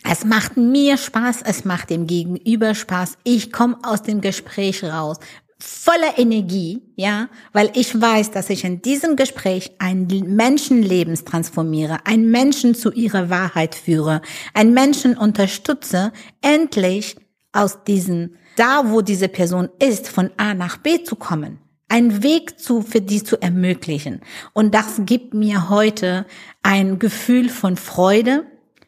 Es 0.04 0.26
macht 0.26 0.58
mir 0.58 0.98
Spaß, 0.98 1.44
es 1.44 1.64
macht 1.64 1.90
dem 1.90 2.06
Gegenüber 2.06 2.76
Spaß. 2.76 3.18
Ich 3.24 3.54
komme 3.54 3.78
aus 3.84 4.04
dem 4.04 4.20
Gespräch 4.20 4.84
raus 4.84 5.18
voller 5.60 6.20
Energie, 6.20 6.82
ja, 6.96 7.30
weil 7.52 7.72
ich 7.74 8.00
weiß, 8.00 8.32
dass 8.32 8.50
ich 8.50 8.64
in 8.64 8.82
diesem 8.82 9.16
Gespräch 9.16 9.72
ein 9.80 10.08
Menschenlebens 10.08 11.24
transformiere, 11.24 12.00
ein 12.06 12.30
Menschen 12.30 12.76
zu 12.76 12.92
ihrer 12.92 13.30
Wahrheit 13.30 13.74
führe, 13.74 14.22
ein 14.54 14.74
Menschen 14.74 15.18
unterstütze, 15.18 16.12
endlich 16.42 17.16
aus 17.54 17.84
diesem, 17.84 18.36
da 18.56 18.92
wo 18.92 19.02
diese 19.02 19.30
Person 19.30 19.70
ist, 19.80 20.10
von 20.10 20.30
A 20.38 20.54
nach 20.54 20.78
B 20.78 21.04
zu 21.04 21.16
kommen. 21.16 21.60
Einen 21.90 22.22
Weg 22.22 22.60
zu, 22.60 22.82
für 22.82 23.02
die 23.02 23.24
zu 23.24 23.42
ermöglichen. 23.42 24.22
Und 24.54 24.76
das 24.76 25.02
gibt 25.06 25.34
mir 25.34 25.70
heute 25.70 26.26
ein 26.62 27.00
Gefühl 27.00 27.50
von 27.50 27.78
Freude, 27.78 28.46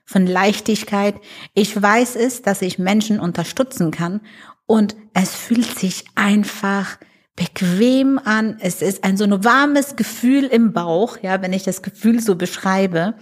von 0.09 0.27
Leichtigkeit. 0.27 1.15
Ich 1.53 1.79
weiß 1.79 2.15
es, 2.15 2.41
dass 2.41 2.61
ich 2.61 2.77
Menschen 2.77 3.19
unterstützen 3.19 3.91
kann 3.91 4.21
und 4.69 4.95
es 5.15 5.33
fühlt 5.33 5.79
sich 5.79 6.05
einfach 6.13 6.99
bequem 7.35 8.19
an. 8.23 8.57
Es 8.59 8.83
ist 8.83 9.03
ein 9.03 9.17
so 9.17 9.23
ein 9.23 9.43
warmes 9.43 9.95
Gefühl 9.95 10.43
im 10.43 10.73
Bauch, 10.73 11.17
ja, 11.23 11.41
wenn 11.41 11.53
ich 11.53 11.63
das 11.63 11.81
Gefühl 11.81 12.19
so 12.21 12.35
beschreibe. 12.35 13.15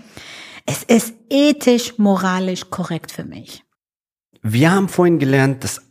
Es 0.65 0.83
ist 0.83 1.13
ethisch, 1.29 1.97
moralisch 1.97 2.69
korrekt 2.69 3.13
für 3.13 3.23
mich. 3.23 3.63
Wir 4.41 4.71
haben 4.71 4.89
vorhin 4.89 5.19
gelernt, 5.19 5.63
dass 5.63 5.81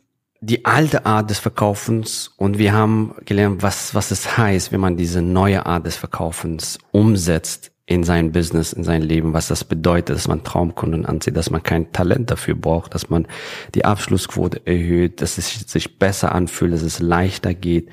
die 0.42 0.66
alte 0.66 1.06
Art 1.06 1.30
des 1.30 1.38
Verkaufens 1.38 2.34
und 2.36 2.58
wir 2.58 2.74
haben 2.74 3.14
gelernt, 3.24 3.62
was, 3.62 3.94
was 3.94 4.10
es 4.10 4.36
heißt, 4.36 4.72
wenn 4.72 4.80
man 4.80 4.98
diese 4.98 5.22
neue 5.22 5.64
Art 5.64 5.86
des 5.86 5.96
Verkaufens 5.96 6.78
umsetzt 6.92 7.72
in 7.86 8.02
sein 8.02 8.32
Business, 8.32 8.72
in 8.72 8.82
sein 8.82 9.00
Leben, 9.00 9.32
was 9.32 9.46
das 9.46 9.62
bedeutet, 9.62 10.16
dass 10.16 10.26
man 10.26 10.42
Traumkunden 10.42 11.06
anzieht, 11.06 11.36
dass 11.36 11.50
man 11.50 11.62
kein 11.62 11.92
Talent 11.92 12.32
dafür 12.32 12.56
braucht, 12.56 12.94
dass 12.94 13.08
man 13.10 13.26
die 13.76 13.84
Abschlussquote 13.84 14.66
erhöht, 14.66 15.22
dass 15.22 15.38
es 15.38 15.60
sich 15.70 15.98
besser 15.98 16.34
anfühlt, 16.34 16.72
dass 16.72 16.82
es 16.82 16.98
leichter 16.98 17.54
geht 17.54 17.88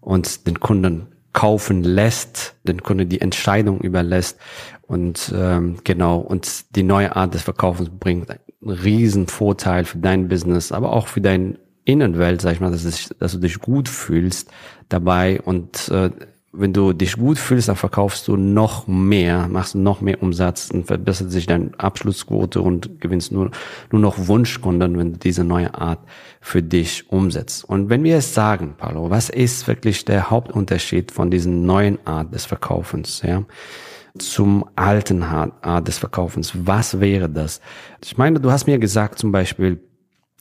und 0.00 0.48
den 0.48 0.58
Kunden 0.58 1.06
kaufen 1.32 1.84
lässt, 1.84 2.56
den 2.64 2.82
Kunden 2.82 3.08
die 3.08 3.20
Entscheidung 3.20 3.80
überlässt 3.80 4.38
und 4.82 5.32
ähm, 5.36 5.78
genau 5.84 6.18
und 6.18 6.74
die 6.74 6.82
neue 6.82 7.14
Art 7.14 7.34
des 7.34 7.42
Verkaufens 7.42 7.90
bringt 7.90 8.30
einen 8.30 8.40
riesen 8.70 9.28
Vorteil 9.28 9.84
für 9.84 9.98
dein 9.98 10.28
Business, 10.28 10.72
aber 10.72 10.92
auch 10.92 11.06
für 11.06 11.20
dein 11.20 11.58
Innenwelt, 11.84 12.40
sag 12.40 12.54
ich 12.54 12.60
mal, 12.60 12.72
dass, 12.72 12.84
es, 12.84 13.14
dass 13.20 13.32
du 13.32 13.38
dich 13.38 13.60
gut 13.60 13.88
fühlst 13.88 14.50
dabei 14.88 15.40
und 15.40 15.88
äh, 15.88 16.10
wenn 16.58 16.72
du 16.72 16.92
dich 16.92 17.16
gut 17.16 17.38
fühlst, 17.38 17.68
dann 17.68 17.76
verkaufst 17.76 18.26
du 18.28 18.36
noch 18.36 18.86
mehr, 18.86 19.48
machst 19.48 19.74
noch 19.74 20.00
mehr 20.00 20.22
Umsatz 20.22 20.70
und 20.70 20.86
verbessert 20.86 21.30
sich 21.30 21.46
deine 21.46 21.70
Abschlussquote 21.78 22.60
und 22.60 23.00
gewinnst 23.00 23.32
nur, 23.32 23.50
nur 23.90 24.00
noch 24.00 24.26
Wunschkunden, 24.26 24.98
wenn 24.98 25.12
du 25.12 25.18
diese 25.18 25.44
neue 25.44 25.74
Art 25.74 26.00
für 26.40 26.62
dich 26.62 27.10
umsetzt. 27.10 27.64
Und 27.64 27.88
wenn 27.88 28.04
wir 28.04 28.16
es 28.16 28.34
sagen, 28.34 28.74
Paulo, 28.76 29.10
was 29.10 29.28
ist 29.28 29.66
wirklich 29.68 30.04
der 30.04 30.30
Hauptunterschied 30.30 31.12
von 31.12 31.30
diesen 31.30 31.66
neuen 31.66 31.98
Art 32.06 32.34
des 32.34 32.44
Verkaufens, 32.44 33.22
ja? 33.22 33.44
zum 34.18 34.64
alten 34.76 35.22
Art 35.22 35.88
des 35.88 35.98
Verkaufens. 35.98 36.52
Was 36.54 37.00
wäre 37.00 37.28
das? 37.28 37.60
Ich 38.02 38.16
meine, 38.16 38.40
du 38.40 38.50
hast 38.50 38.66
mir 38.66 38.78
gesagt 38.78 39.18
zum 39.18 39.32
Beispiel, 39.32 39.78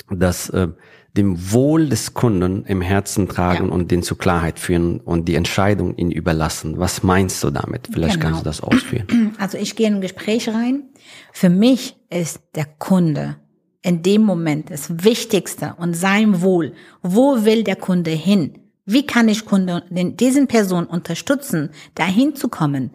dass 0.10 0.50
äh, 0.50 0.68
dem 1.16 1.52
Wohl 1.52 1.88
des 1.90 2.14
Kunden 2.14 2.66
im 2.66 2.82
Herzen 2.82 3.28
tragen 3.28 3.68
ja. 3.68 3.74
und 3.74 3.90
den 3.92 4.04
zur 4.04 4.18
Klarheit 4.18 4.60
führen 4.60 5.00
und 5.00 5.28
die 5.28 5.36
Entscheidung 5.36 5.96
ihnen 5.96 6.12
überlassen. 6.12 6.78
Was 6.78 7.04
meinst 7.04 7.44
du 7.44 7.52
damit? 7.52 7.88
Vielleicht 7.92 8.16
genau. 8.16 8.26
kannst 8.26 8.42
du 8.42 8.46
das 8.46 8.62
ausführen. 8.62 9.08
Also 9.38 9.58
ich 9.58 9.76
gehe 9.76 9.88
in 9.88 9.96
ein 9.96 10.02
Gespräch 10.02 10.50
rein. 10.50 10.84
Für 11.32 11.50
mich 11.50 11.96
ist 12.10 12.40
der 12.56 12.66
Kunde 12.66 13.38
in 13.82 14.02
dem 14.02 14.24
Moment 14.24 14.72
das 14.72 15.04
Wichtigste 15.04 15.76
und 15.78 15.94
sein 15.94 16.42
Wohl. 16.42 16.74
Wo 17.02 17.46
will 17.46 17.64
der 17.64 17.76
Kunde 17.76 18.12
hin? 18.12 18.60
Wie 18.86 19.06
kann 19.06 19.28
ich 19.28 19.46
Kunde, 19.46 19.84
diesen 19.90 20.48
Person 20.48 20.86
unterstützen, 20.86 21.70
dahin 21.96 22.36
zu 22.36 22.50
kommen? 22.50 22.92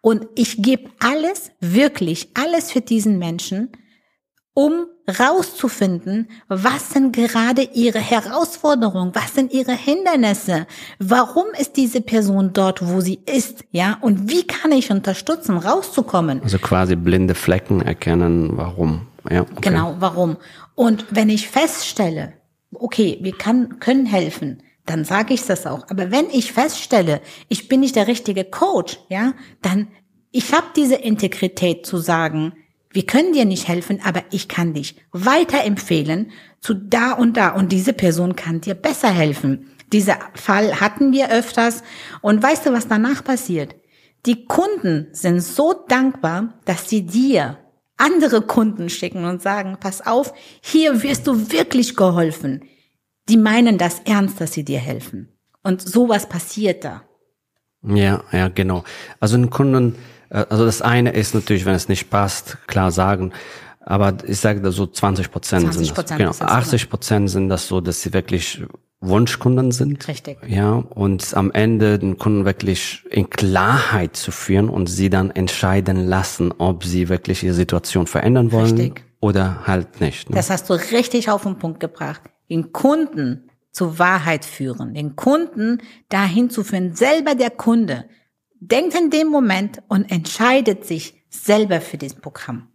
Und 0.00 0.26
ich 0.34 0.62
gebe 0.62 0.90
alles, 1.00 1.50
wirklich 1.60 2.30
alles 2.34 2.72
für 2.72 2.80
diesen 2.80 3.18
Menschen, 3.18 3.70
um 4.54 4.86
rauszufinden, 5.06 6.28
was 6.48 6.90
sind 6.90 7.14
gerade 7.14 7.62
ihre 7.74 7.98
Herausforderungen, 7.98 9.14
was 9.14 9.34
sind 9.34 9.52
ihre 9.52 9.72
Hindernisse, 9.72 10.66
warum 10.98 11.46
ist 11.58 11.76
diese 11.76 12.00
Person 12.00 12.52
dort, 12.52 12.86
wo 12.86 13.00
sie 13.00 13.18
ist, 13.26 13.64
ja, 13.72 13.98
und 14.00 14.30
wie 14.30 14.46
kann 14.46 14.72
ich 14.72 14.90
unterstützen, 14.90 15.58
rauszukommen. 15.58 16.40
Also 16.42 16.58
quasi 16.58 16.96
blinde 16.96 17.34
Flecken 17.34 17.82
erkennen, 17.82 18.56
warum, 18.56 19.08
ja. 19.28 19.42
Okay. 19.42 19.54
Genau, 19.60 19.96
warum. 19.98 20.36
Und 20.74 21.06
wenn 21.10 21.28
ich 21.28 21.48
feststelle, 21.48 22.32
okay, 22.72 23.18
wir 23.20 23.36
kann, 23.36 23.80
können 23.80 24.06
helfen, 24.06 24.62
dann 24.86 25.04
sage 25.04 25.34
ich 25.34 25.44
das 25.44 25.66
auch. 25.66 25.88
Aber 25.88 26.10
wenn 26.10 26.30
ich 26.30 26.52
feststelle, 26.52 27.20
ich 27.48 27.68
bin 27.68 27.80
nicht 27.80 27.96
der 27.96 28.06
richtige 28.06 28.44
Coach, 28.44 28.98
ja, 29.08 29.32
dann 29.62 29.88
ich 30.30 30.52
habe 30.52 30.66
diese 30.74 30.96
Integrität 30.96 31.86
zu 31.86 31.98
sagen, 31.98 32.54
wir 32.94 33.04
können 33.04 33.32
dir 33.32 33.44
nicht 33.44 33.66
helfen, 33.66 34.00
aber 34.04 34.22
ich 34.30 34.48
kann 34.48 34.72
dich 34.72 34.96
weiterempfehlen 35.10 36.30
zu 36.60 36.74
da 36.74 37.12
und 37.12 37.36
da 37.36 37.50
und 37.50 37.72
diese 37.72 37.92
Person 37.92 38.36
kann 38.36 38.60
dir 38.60 38.74
besser 38.74 39.10
helfen. 39.10 39.66
Dieser 39.92 40.16
Fall 40.34 40.80
hatten 40.80 41.12
wir 41.12 41.30
öfters 41.30 41.82
und 42.22 42.42
weißt 42.42 42.66
du, 42.66 42.72
was 42.72 42.86
danach 42.86 43.24
passiert? 43.24 43.74
Die 44.26 44.46
Kunden 44.46 45.08
sind 45.12 45.40
so 45.40 45.74
dankbar, 45.88 46.54
dass 46.64 46.88
sie 46.88 47.04
dir 47.04 47.58
andere 47.96 48.42
Kunden 48.42 48.88
schicken 48.88 49.24
und 49.24 49.42
sagen, 49.42 49.76
pass 49.80 50.06
auf, 50.06 50.32
hier 50.62 51.02
wirst 51.02 51.26
du 51.26 51.50
wirklich 51.50 51.96
geholfen. 51.96 52.62
Die 53.28 53.36
meinen 53.36 53.76
das 53.76 54.00
ernst, 54.04 54.40
dass 54.40 54.52
sie 54.52 54.64
dir 54.64 54.78
helfen. 54.78 55.28
Und 55.62 55.82
sowas 55.82 56.28
passiert 56.28 56.84
da. 56.84 57.02
Ja, 57.82 58.22
ja, 58.32 58.48
genau. 58.48 58.84
Also 59.20 59.36
ein 59.36 59.50
Kunden, 59.50 59.96
also 60.34 60.64
das 60.64 60.82
eine 60.82 61.10
ist 61.10 61.34
natürlich, 61.34 61.64
wenn 61.64 61.74
es 61.74 61.88
nicht 61.88 62.10
passt, 62.10 62.58
klar 62.66 62.90
sagen. 62.90 63.32
Aber 63.80 64.16
ich 64.26 64.38
sage 64.38 64.60
da 64.60 64.72
so 64.72 64.86
20 64.86 65.30
Prozent 65.30 65.72
sind 65.74 65.96
das. 65.96 66.16
Genau, 66.16 66.30
80 66.30 66.88
Prozent 66.88 67.30
sind 67.30 67.48
das 67.48 67.68
so, 67.68 67.80
dass 67.80 68.00
sie 68.02 68.12
wirklich 68.12 68.62
Wunschkunden 69.00 69.70
sind. 69.70 70.08
Richtig. 70.08 70.38
Ja, 70.46 70.72
und 70.72 71.34
am 71.34 71.52
Ende 71.52 71.98
den 71.98 72.18
Kunden 72.18 72.44
wirklich 72.44 73.04
in 73.10 73.28
Klarheit 73.28 74.16
zu 74.16 74.30
führen 74.30 74.68
und 74.68 74.86
sie 74.86 75.10
dann 75.10 75.30
entscheiden 75.30 76.06
lassen, 76.06 76.52
ob 76.56 76.84
sie 76.84 77.08
wirklich 77.08 77.42
ihre 77.42 77.54
Situation 77.54 78.06
verändern 78.06 78.52
wollen 78.52 78.76
richtig. 78.76 79.04
oder 79.20 79.66
halt 79.66 80.00
nicht. 80.00 80.30
Ne? 80.30 80.36
Das 80.36 80.50
hast 80.50 80.70
du 80.70 80.74
richtig 80.74 81.30
auf 81.30 81.42
den 81.42 81.58
Punkt 81.58 81.80
gebracht. 81.80 82.22
Den 82.48 82.72
Kunden 82.72 83.50
zur 83.70 83.98
Wahrheit 83.98 84.44
führen, 84.44 84.94
den 84.94 85.16
Kunden 85.16 85.78
dahin 86.08 86.48
zu 86.48 86.64
führen, 86.64 86.94
selber 86.94 87.34
der 87.34 87.50
Kunde 87.50 88.04
denkt 88.70 88.94
in 88.94 89.10
dem 89.10 89.28
Moment 89.28 89.82
und 89.88 90.10
entscheidet 90.10 90.84
sich 90.84 91.22
selber 91.28 91.80
für 91.80 91.98
dieses 91.98 92.18
Programm. 92.18 92.68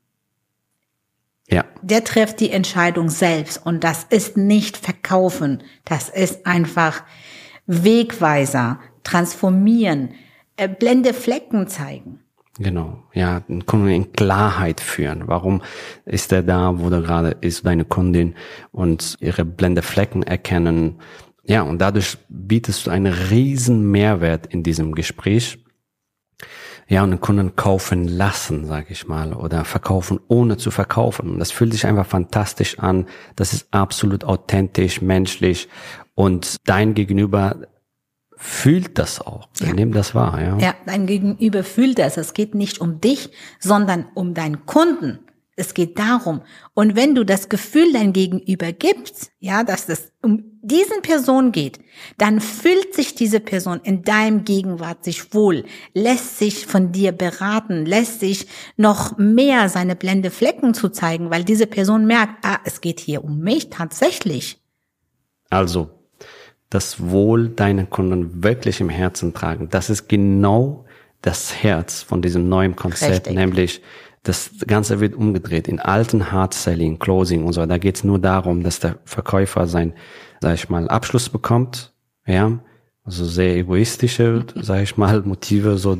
Ja. 1.49 1.65
Der 1.81 2.03
trifft 2.03 2.39
die 2.39 2.51
Entscheidung 2.51 3.09
selbst 3.09 3.65
und 3.65 3.83
das 3.83 4.03
ist 4.09 4.37
nicht 4.37 4.77
verkaufen, 4.77 5.63
das 5.83 6.09
ist 6.09 6.45
einfach 6.45 7.03
Wegweiser, 7.65 8.79
transformieren, 9.03 10.13
äh, 10.57 10.67
blende 10.67 11.13
Flecken 11.13 11.67
zeigen. 11.67 12.19
Genau, 12.59 13.01
ja, 13.13 13.39
den 13.39 13.65
Kunden 13.65 13.87
in 13.87 14.11
Klarheit 14.11 14.81
führen. 14.81 15.23
Warum 15.27 15.61
ist 16.05 16.31
er 16.33 16.43
da, 16.43 16.77
wo 16.77 16.89
er 16.89 17.01
gerade 17.01 17.37
ist, 17.41 17.65
deine 17.65 17.85
Kundin 17.85 18.35
und 18.71 19.15
ihre 19.21 19.45
blende 19.45 19.81
Flecken 19.81 20.23
erkennen. 20.23 20.99
Ja, 21.45 21.61
und 21.61 21.79
dadurch 21.79 22.17
bietest 22.27 22.85
du 22.85 22.91
einen 22.91 23.13
riesen 23.13 23.89
Mehrwert 23.89 24.47
in 24.47 24.61
diesem 24.61 24.93
Gespräch 24.93 25.57
ja, 26.89 27.03
und 27.03 27.11
den 27.11 27.21
Kunden 27.21 27.55
kaufen 27.55 28.07
lassen, 28.07 28.65
sag 28.65 28.89
ich 28.89 29.07
mal, 29.07 29.33
oder 29.33 29.63
verkaufen 29.63 30.19
ohne 30.27 30.57
zu 30.57 30.71
verkaufen. 30.71 31.29
Und 31.29 31.39
das 31.39 31.51
fühlt 31.51 31.71
sich 31.71 31.85
einfach 31.85 32.07
fantastisch 32.07 32.79
an. 32.79 33.05
Das 33.35 33.53
ist 33.53 33.67
absolut 33.71 34.23
authentisch, 34.23 34.99
menschlich 34.99 35.69
und 36.15 36.57
dein 36.65 36.95
Gegenüber 36.95 37.67
fühlt 38.35 38.97
das 38.97 39.21
auch. 39.21 39.49
Ja. 39.59 39.73
Nimm 39.73 39.91
das 39.91 40.15
wahr, 40.15 40.41
ja. 40.41 40.57
Ja, 40.57 40.73
dein 40.85 41.05
Gegenüber 41.05 41.63
fühlt 41.63 41.99
das. 41.99 42.17
Es 42.17 42.33
geht 42.33 42.55
nicht 42.55 42.81
um 42.81 42.99
dich, 42.99 43.29
sondern 43.59 44.05
um 44.15 44.33
deinen 44.33 44.65
Kunden. 44.65 45.19
Es 45.59 45.73
geht 45.73 45.99
darum. 45.99 46.41
Und 46.73 46.95
wenn 46.95 47.15
du 47.15 47.25
das 47.25 47.49
Gefühl 47.49 47.91
dein 47.91 48.13
Gegenüber 48.13 48.71
gibst, 48.71 49.31
ja, 49.39 49.65
dass 49.65 49.89
es 49.89 50.13
um 50.21 50.43
diesen 50.61 51.01
Person 51.01 51.51
geht, 51.51 51.79
dann 52.17 52.39
fühlt 52.39 52.93
sich 52.93 53.13
diese 53.13 53.41
Person 53.41 53.81
in 53.83 54.03
deinem 54.03 54.45
Gegenwart 54.45 55.03
sich 55.03 55.33
wohl, 55.33 55.65
lässt 55.93 56.39
sich 56.39 56.65
von 56.65 56.93
dir 56.93 57.11
beraten, 57.11 57.85
lässt 57.85 58.21
sich 58.21 58.47
noch 58.77 59.17
mehr 59.17 59.67
seine 59.67 59.97
blende 59.97 60.31
Flecken 60.31 60.73
zu 60.73 60.87
zeigen, 60.87 61.29
weil 61.29 61.43
diese 61.43 61.67
Person 61.67 62.05
merkt, 62.05 62.45
ah, 62.45 62.59
es 62.63 62.79
geht 62.79 63.01
hier 63.01 63.23
um 63.23 63.39
mich 63.39 63.69
tatsächlich. 63.69 64.61
Also, 65.49 65.89
das 66.69 67.01
Wohl 67.09 67.49
deiner 67.49 67.85
Kunden 67.85 68.43
wirklich 68.43 68.79
im 68.79 68.89
Herzen 68.89 69.33
tragen, 69.33 69.67
das 69.69 69.89
ist 69.89 70.07
genau 70.07 70.85
das 71.21 71.63
Herz 71.63 72.01
von 72.01 72.21
diesem 72.21 72.47
neuen 72.47 72.77
Konzept, 72.77 73.27
Richtig. 73.27 73.35
nämlich 73.35 73.81
das 74.29 74.51
Ganze 74.67 74.99
wird 74.99 75.15
umgedreht 75.15 75.67
in 75.67 75.79
alten 75.79 76.31
Hard 76.31 76.53
Selling, 76.53 76.99
Closing 76.99 77.43
und 77.43 77.53
so. 77.53 77.65
Da 77.65 77.79
geht 77.79 77.95
es 77.95 78.03
nur 78.03 78.19
darum, 78.19 78.61
dass 78.61 78.79
der 78.79 78.99
Verkäufer 79.03 79.65
sein, 79.65 79.93
sag 80.39 80.53
ich 80.53 80.69
mal, 80.69 80.87
Abschluss 80.87 81.29
bekommt, 81.29 81.93
ja, 82.27 82.59
also 83.03 83.25
sehr 83.25 83.55
egoistische, 83.55 84.45
sag 84.55 84.83
ich 84.83 84.97
mal, 84.97 85.23
Motive, 85.23 85.79
so 85.79 85.97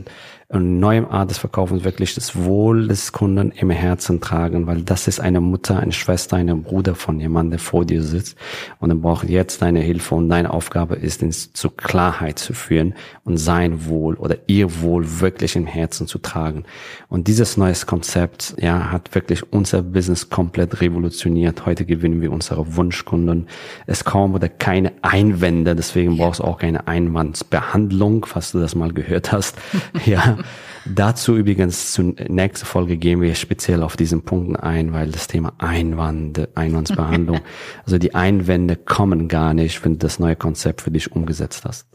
eine 0.52 0.64
neue 0.64 1.08
Art 1.12 1.30
des 1.30 1.38
Verkaufens 1.38 1.84
wirklich 1.84 2.16
das 2.16 2.36
Wohl 2.36 2.88
des 2.88 3.12
Kunden 3.12 3.52
im 3.52 3.70
Herzen 3.70 4.20
tragen, 4.20 4.66
weil 4.66 4.82
das 4.82 5.08
ist 5.08 5.20
eine 5.20 5.42
Mutter, 5.42 5.80
eine 5.80 5.92
Schwester, 5.92 6.38
ein 6.38 6.64
Bruder 6.64 6.96
von 6.96 7.20
jemandem, 7.20 7.52
der 7.52 7.60
vor 7.60 7.86
dir 7.86 8.02
sitzt 8.02 8.36
und 8.80 8.90
er 8.90 8.96
braucht 8.96 9.30
jetzt 9.30 9.62
deine 9.62 9.80
Hilfe 9.80 10.16
und 10.16 10.28
deine 10.28 10.52
Aufgabe 10.52 10.96
ist, 10.96 11.22
ihn 11.22 11.32
zur 11.32 11.78
Klarheit 11.78 12.40
zu 12.40 12.54
führen 12.54 12.96
und 13.26 13.38
sein 13.38 13.86
Wohl 13.86 14.16
oder 14.16 14.38
ihr 14.48 14.82
Wohl 14.82 15.20
wirklich 15.20 15.56
im 15.56 15.68
Herzen 15.68 16.08
zu 16.08 16.18
tragen. 16.18 16.64
Und 17.10 17.28
dieses 17.28 17.56
neues 17.56 17.86
Konzept, 17.86 18.56
ja, 18.60 18.92
hat 18.92 19.14
wirklich 19.14 19.54
unser 19.54 19.84
Business 19.84 20.30
komplett 20.30 20.82
revolutioniert. 20.82 21.68
Heute 21.68 21.86
gewinnen 21.86 22.22
wir 22.22 22.32
unsere 22.32 22.76
Wunschkunden. 22.76 23.48
Es 23.86 24.04
kaum 24.04 24.34
oder 24.34 24.50
keine 24.50 24.94
Einwände, 25.04 25.76
deswegen 25.76 26.18
brauchst 26.18 26.40
du 26.40 26.46
auch 26.46 26.58
keine 26.58 26.88
Einwandsbehandlung, 26.88 28.26
falls 28.26 28.52
du 28.52 28.60
das 28.60 28.74
mal 28.74 28.94
gehört 28.94 29.32
hast. 29.32 29.56
ja, 30.06 30.39
Dazu 30.86 31.36
übrigens 31.36 31.92
zur 31.92 32.16
nächsten 32.28 32.66
Folge 32.66 32.98
gehen 32.98 33.22
wir 33.22 33.36
speziell 33.36 33.84
auf 33.84 33.98
diesen 33.98 34.24
Punkten 34.24 34.56
ein, 34.56 34.94
weil 34.94 35.12
das 35.12 35.28
Thema 35.28 35.54
Einwand, 35.58 36.50
Einwandsbehandlung, 36.56 37.42
also 37.86 37.98
die 37.98 38.16
Einwände 38.16 38.76
kommen 38.76 39.28
gar 39.28 39.54
nicht, 39.54 39.84
wenn 39.84 39.94
du 39.94 40.00
das 40.00 40.20
neue 40.20 40.36
Konzept 40.36 40.82
für 40.82 40.92
dich 40.92 41.12
umgesetzt 41.12 41.66
hast. 41.66 41.88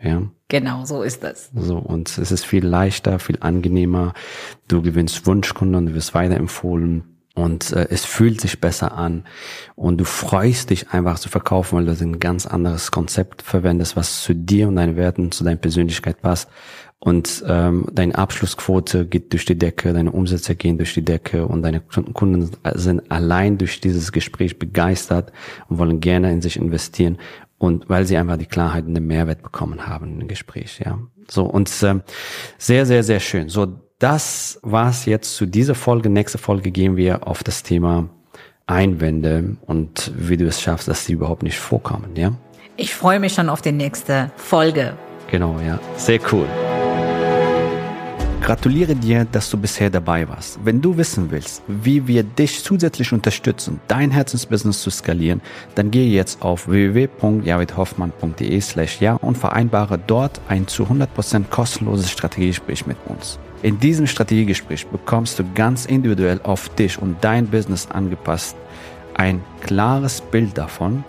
Ja. 0.00 0.22
Genau, 0.48 0.84
so 0.84 1.02
ist 1.02 1.24
das. 1.24 1.50
So, 1.54 1.76
und 1.76 2.16
es 2.16 2.30
ist 2.30 2.46
viel 2.46 2.64
leichter, 2.64 3.18
viel 3.18 3.38
angenehmer. 3.40 4.14
Du 4.68 4.80
gewinnst 4.80 5.26
Wunschkunden, 5.26 5.86
du 5.86 5.94
wirst 5.94 6.14
weiterempfohlen 6.14 7.18
und 7.34 7.72
äh, 7.72 7.86
es 7.90 8.04
fühlt 8.04 8.40
sich 8.40 8.60
besser 8.60 8.92
an 8.92 9.24
und 9.76 9.98
du 9.98 10.04
freust 10.04 10.70
dich 10.70 10.90
einfach 10.90 11.18
zu 11.18 11.28
verkaufen, 11.28 11.76
weil 11.76 11.86
du 11.86 12.02
ein 12.02 12.18
ganz 12.18 12.46
anderes 12.46 12.90
Konzept 12.90 13.42
verwendest, 13.42 13.96
was 13.96 14.22
zu 14.22 14.34
dir 14.34 14.68
und 14.68 14.76
deinen 14.76 14.96
Werten, 14.96 15.32
zu 15.32 15.44
deiner 15.44 15.56
Persönlichkeit 15.56 16.20
passt 16.20 16.48
und 17.00 17.44
ähm, 17.46 17.86
deine 17.92 18.16
Abschlussquote 18.16 19.06
geht 19.06 19.32
durch 19.32 19.44
die 19.44 19.56
Decke, 19.56 19.92
deine 19.92 20.10
Umsätze 20.10 20.56
gehen 20.56 20.78
durch 20.78 20.94
die 20.94 21.04
Decke 21.04 21.46
und 21.46 21.62
deine 21.62 21.80
Kunden 21.80 22.50
sind 22.74 23.10
allein 23.10 23.56
durch 23.56 23.80
dieses 23.80 24.10
Gespräch 24.10 24.58
begeistert 24.58 25.32
und 25.68 25.78
wollen 25.78 26.00
gerne 26.00 26.32
in 26.32 26.42
sich 26.42 26.56
investieren 26.56 27.18
und 27.58 27.88
weil 27.88 28.04
sie 28.04 28.16
einfach 28.16 28.36
die 28.36 28.46
Klarheit 28.46 28.86
und 28.86 28.94
den 28.94 29.06
Mehrwert 29.06 29.42
bekommen 29.42 29.86
haben 29.86 30.20
im 30.20 30.28
Gespräch, 30.28 30.80
ja. 30.84 30.98
So 31.28 31.44
und 31.44 31.70
ähm, 31.82 32.02
sehr 32.56 32.84
sehr 32.84 33.04
sehr 33.04 33.20
schön. 33.20 33.48
So 33.48 33.80
das 33.98 34.58
war's 34.62 35.06
jetzt 35.06 35.36
zu 35.36 35.46
dieser 35.46 35.74
Folge. 35.74 36.08
Nächste 36.08 36.38
Folge 36.38 36.70
gehen 36.70 36.96
wir 36.96 37.26
auf 37.26 37.44
das 37.44 37.62
Thema 37.62 38.08
Einwände 38.66 39.56
und 39.66 40.12
wie 40.16 40.36
du 40.36 40.46
es 40.46 40.60
schaffst, 40.60 40.88
dass 40.88 41.04
sie 41.04 41.12
überhaupt 41.12 41.42
nicht 41.42 41.58
vorkommen, 41.58 42.16
ja. 42.16 42.32
Ich 42.76 42.94
freue 42.94 43.18
mich 43.18 43.34
schon 43.34 43.48
auf 43.48 43.62
die 43.62 43.72
nächste 43.72 44.30
Folge. 44.36 44.96
Genau, 45.30 45.58
ja. 45.60 45.80
Sehr 45.96 46.20
cool. 46.32 46.46
Gratuliere 48.40 48.94
dir, 48.94 49.26
dass 49.26 49.50
du 49.50 49.58
bisher 49.58 49.90
dabei 49.90 50.28
warst. 50.28 50.58
Wenn 50.64 50.80
du 50.80 50.96
wissen 50.96 51.30
willst, 51.30 51.62
wie 51.66 52.06
wir 52.06 52.22
dich 52.22 52.62
zusätzlich 52.64 53.12
unterstützen, 53.12 53.80
dein 53.88 54.10
Herzensbusiness 54.10 54.80
zu 54.80 54.90
skalieren, 54.90 55.42
dann 55.74 55.90
gehe 55.90 56.08
jetzt 56.08 56.40
auf 56.40 56.68
www.javidhoffmann.de 56.68 58.60
slash 58.60 59.00
ja 59.00 59.14
und 59.14 59.36
vereinbare 59.36 59.98
dort 59.98 60.40
ein 60.48 60.66
zu 60.66 60.84
100% 60.84 61.44
kostenloses 61.50 62.10
Strategiegespräch 62.10 62.86
mit 62.86 62.96
uns. 63.06 63.38
In 63.62 63.80
diesem 63.80 64.06
Strategiegespräch 64.06 64.86
bekommst 64.86 65.38
du 65.38 65.44
ganz 65.54 65.84
individuell 65.84 66.40
auf 66.42 66.68
dich 66.70 67.00
und 67.02 67.16
dein 67.22 67.48
Business 67.48 67.88
angepasst 67.90 68.56
ein 69.14 69.42
klares 69.60 70.20
Bild 70.20 70.56
davon, 70.56 71.04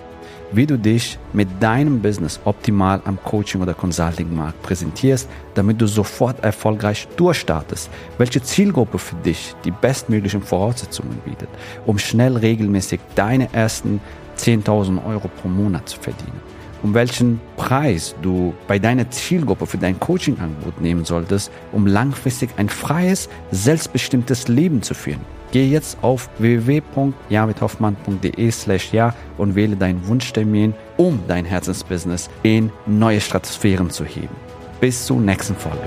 wie 0.51 0.65
du 0.65 0.77
dich 0.77 1.17
mit 1.33 1.47
deinem 1.59 2.01
Business 2.01 2.39
optimal 2.45 3.01
am 3.05 3.17
Coaching- 3.23 3.61
oder 3.61 3.73
Consulting-Markt 3.73 4.61
präsentierst, 4.63 5.29
damit 5.53 5.79
du 5.79 5.87
sofort 5.87 6.43
erfolgreich 6.43 7.07
durchstartest, 7.17 7.89
welche 8.17 8.41
Zielgruppe 8.41 8.97
für 8.97 9.15
dich 9.17 9.55
die 9.63 9.71
bestmöglichen 9.71 10.41
Voraussetzungen 10.41 11.17
bietet, 11.25 11.49
um 11.85 11.99
schnell 11.99 12.37
regelmäßig 12.37 12.99
deine 13.15 13.53
ersten 13.53 14.01
10.000 14.37 15.05
Euro 15.05 15.27
pro 15.27 15.47
Monat 15.49 15.89
zu 15.89 15.99
verdienen, 15.99 16.39
um 16.81 16.93
welchen 16.93 17.41
Preis 17.57 18.15
du 18.21 18.53
bei 18.67 18.79
deiner 18.79 19.09
Zielgruppe 19.11 19.65
für 19.65 19.77
dein 19.77 19.99
Coaching-Angebot 19.99 20.81
nehmen 20.81 21.05
solltest, 21.05 21.51
um 21.71 21.85
langfristig 21.85 22.51
ein 22.57 22.69
freies, 22.69 23.29
selbstbestimmtes 23.51 24.47
Leben 24.47 24.81
zu 24.81 24.93
führen 24.93 25.38
Geh 25.51 25.67
jetzt 25.67 25.97
auf 26.03 26.29
www.javidhoffmann.de 26.37 28.51
slash 28.51 28.93
ja 28.93 29.15
und 29.37 29.55
wähle 29.55 29.75
deinen 29.75 30.07
Wunschtermin, 30.07 30.75
um 30.97 31.19
dein 31.27 31.45
Herzensbusiness 31.45 32.29
in 32.43 32.71
neue 32.85 33.19
Stratosphären 33.19 33.89
zu 33.89 34.05
heben. 34.05 34.35
Bis 34.79 35.03
zur 35.05 35.19
nächsten 35.19 35.55
Folge. 35.55 35.79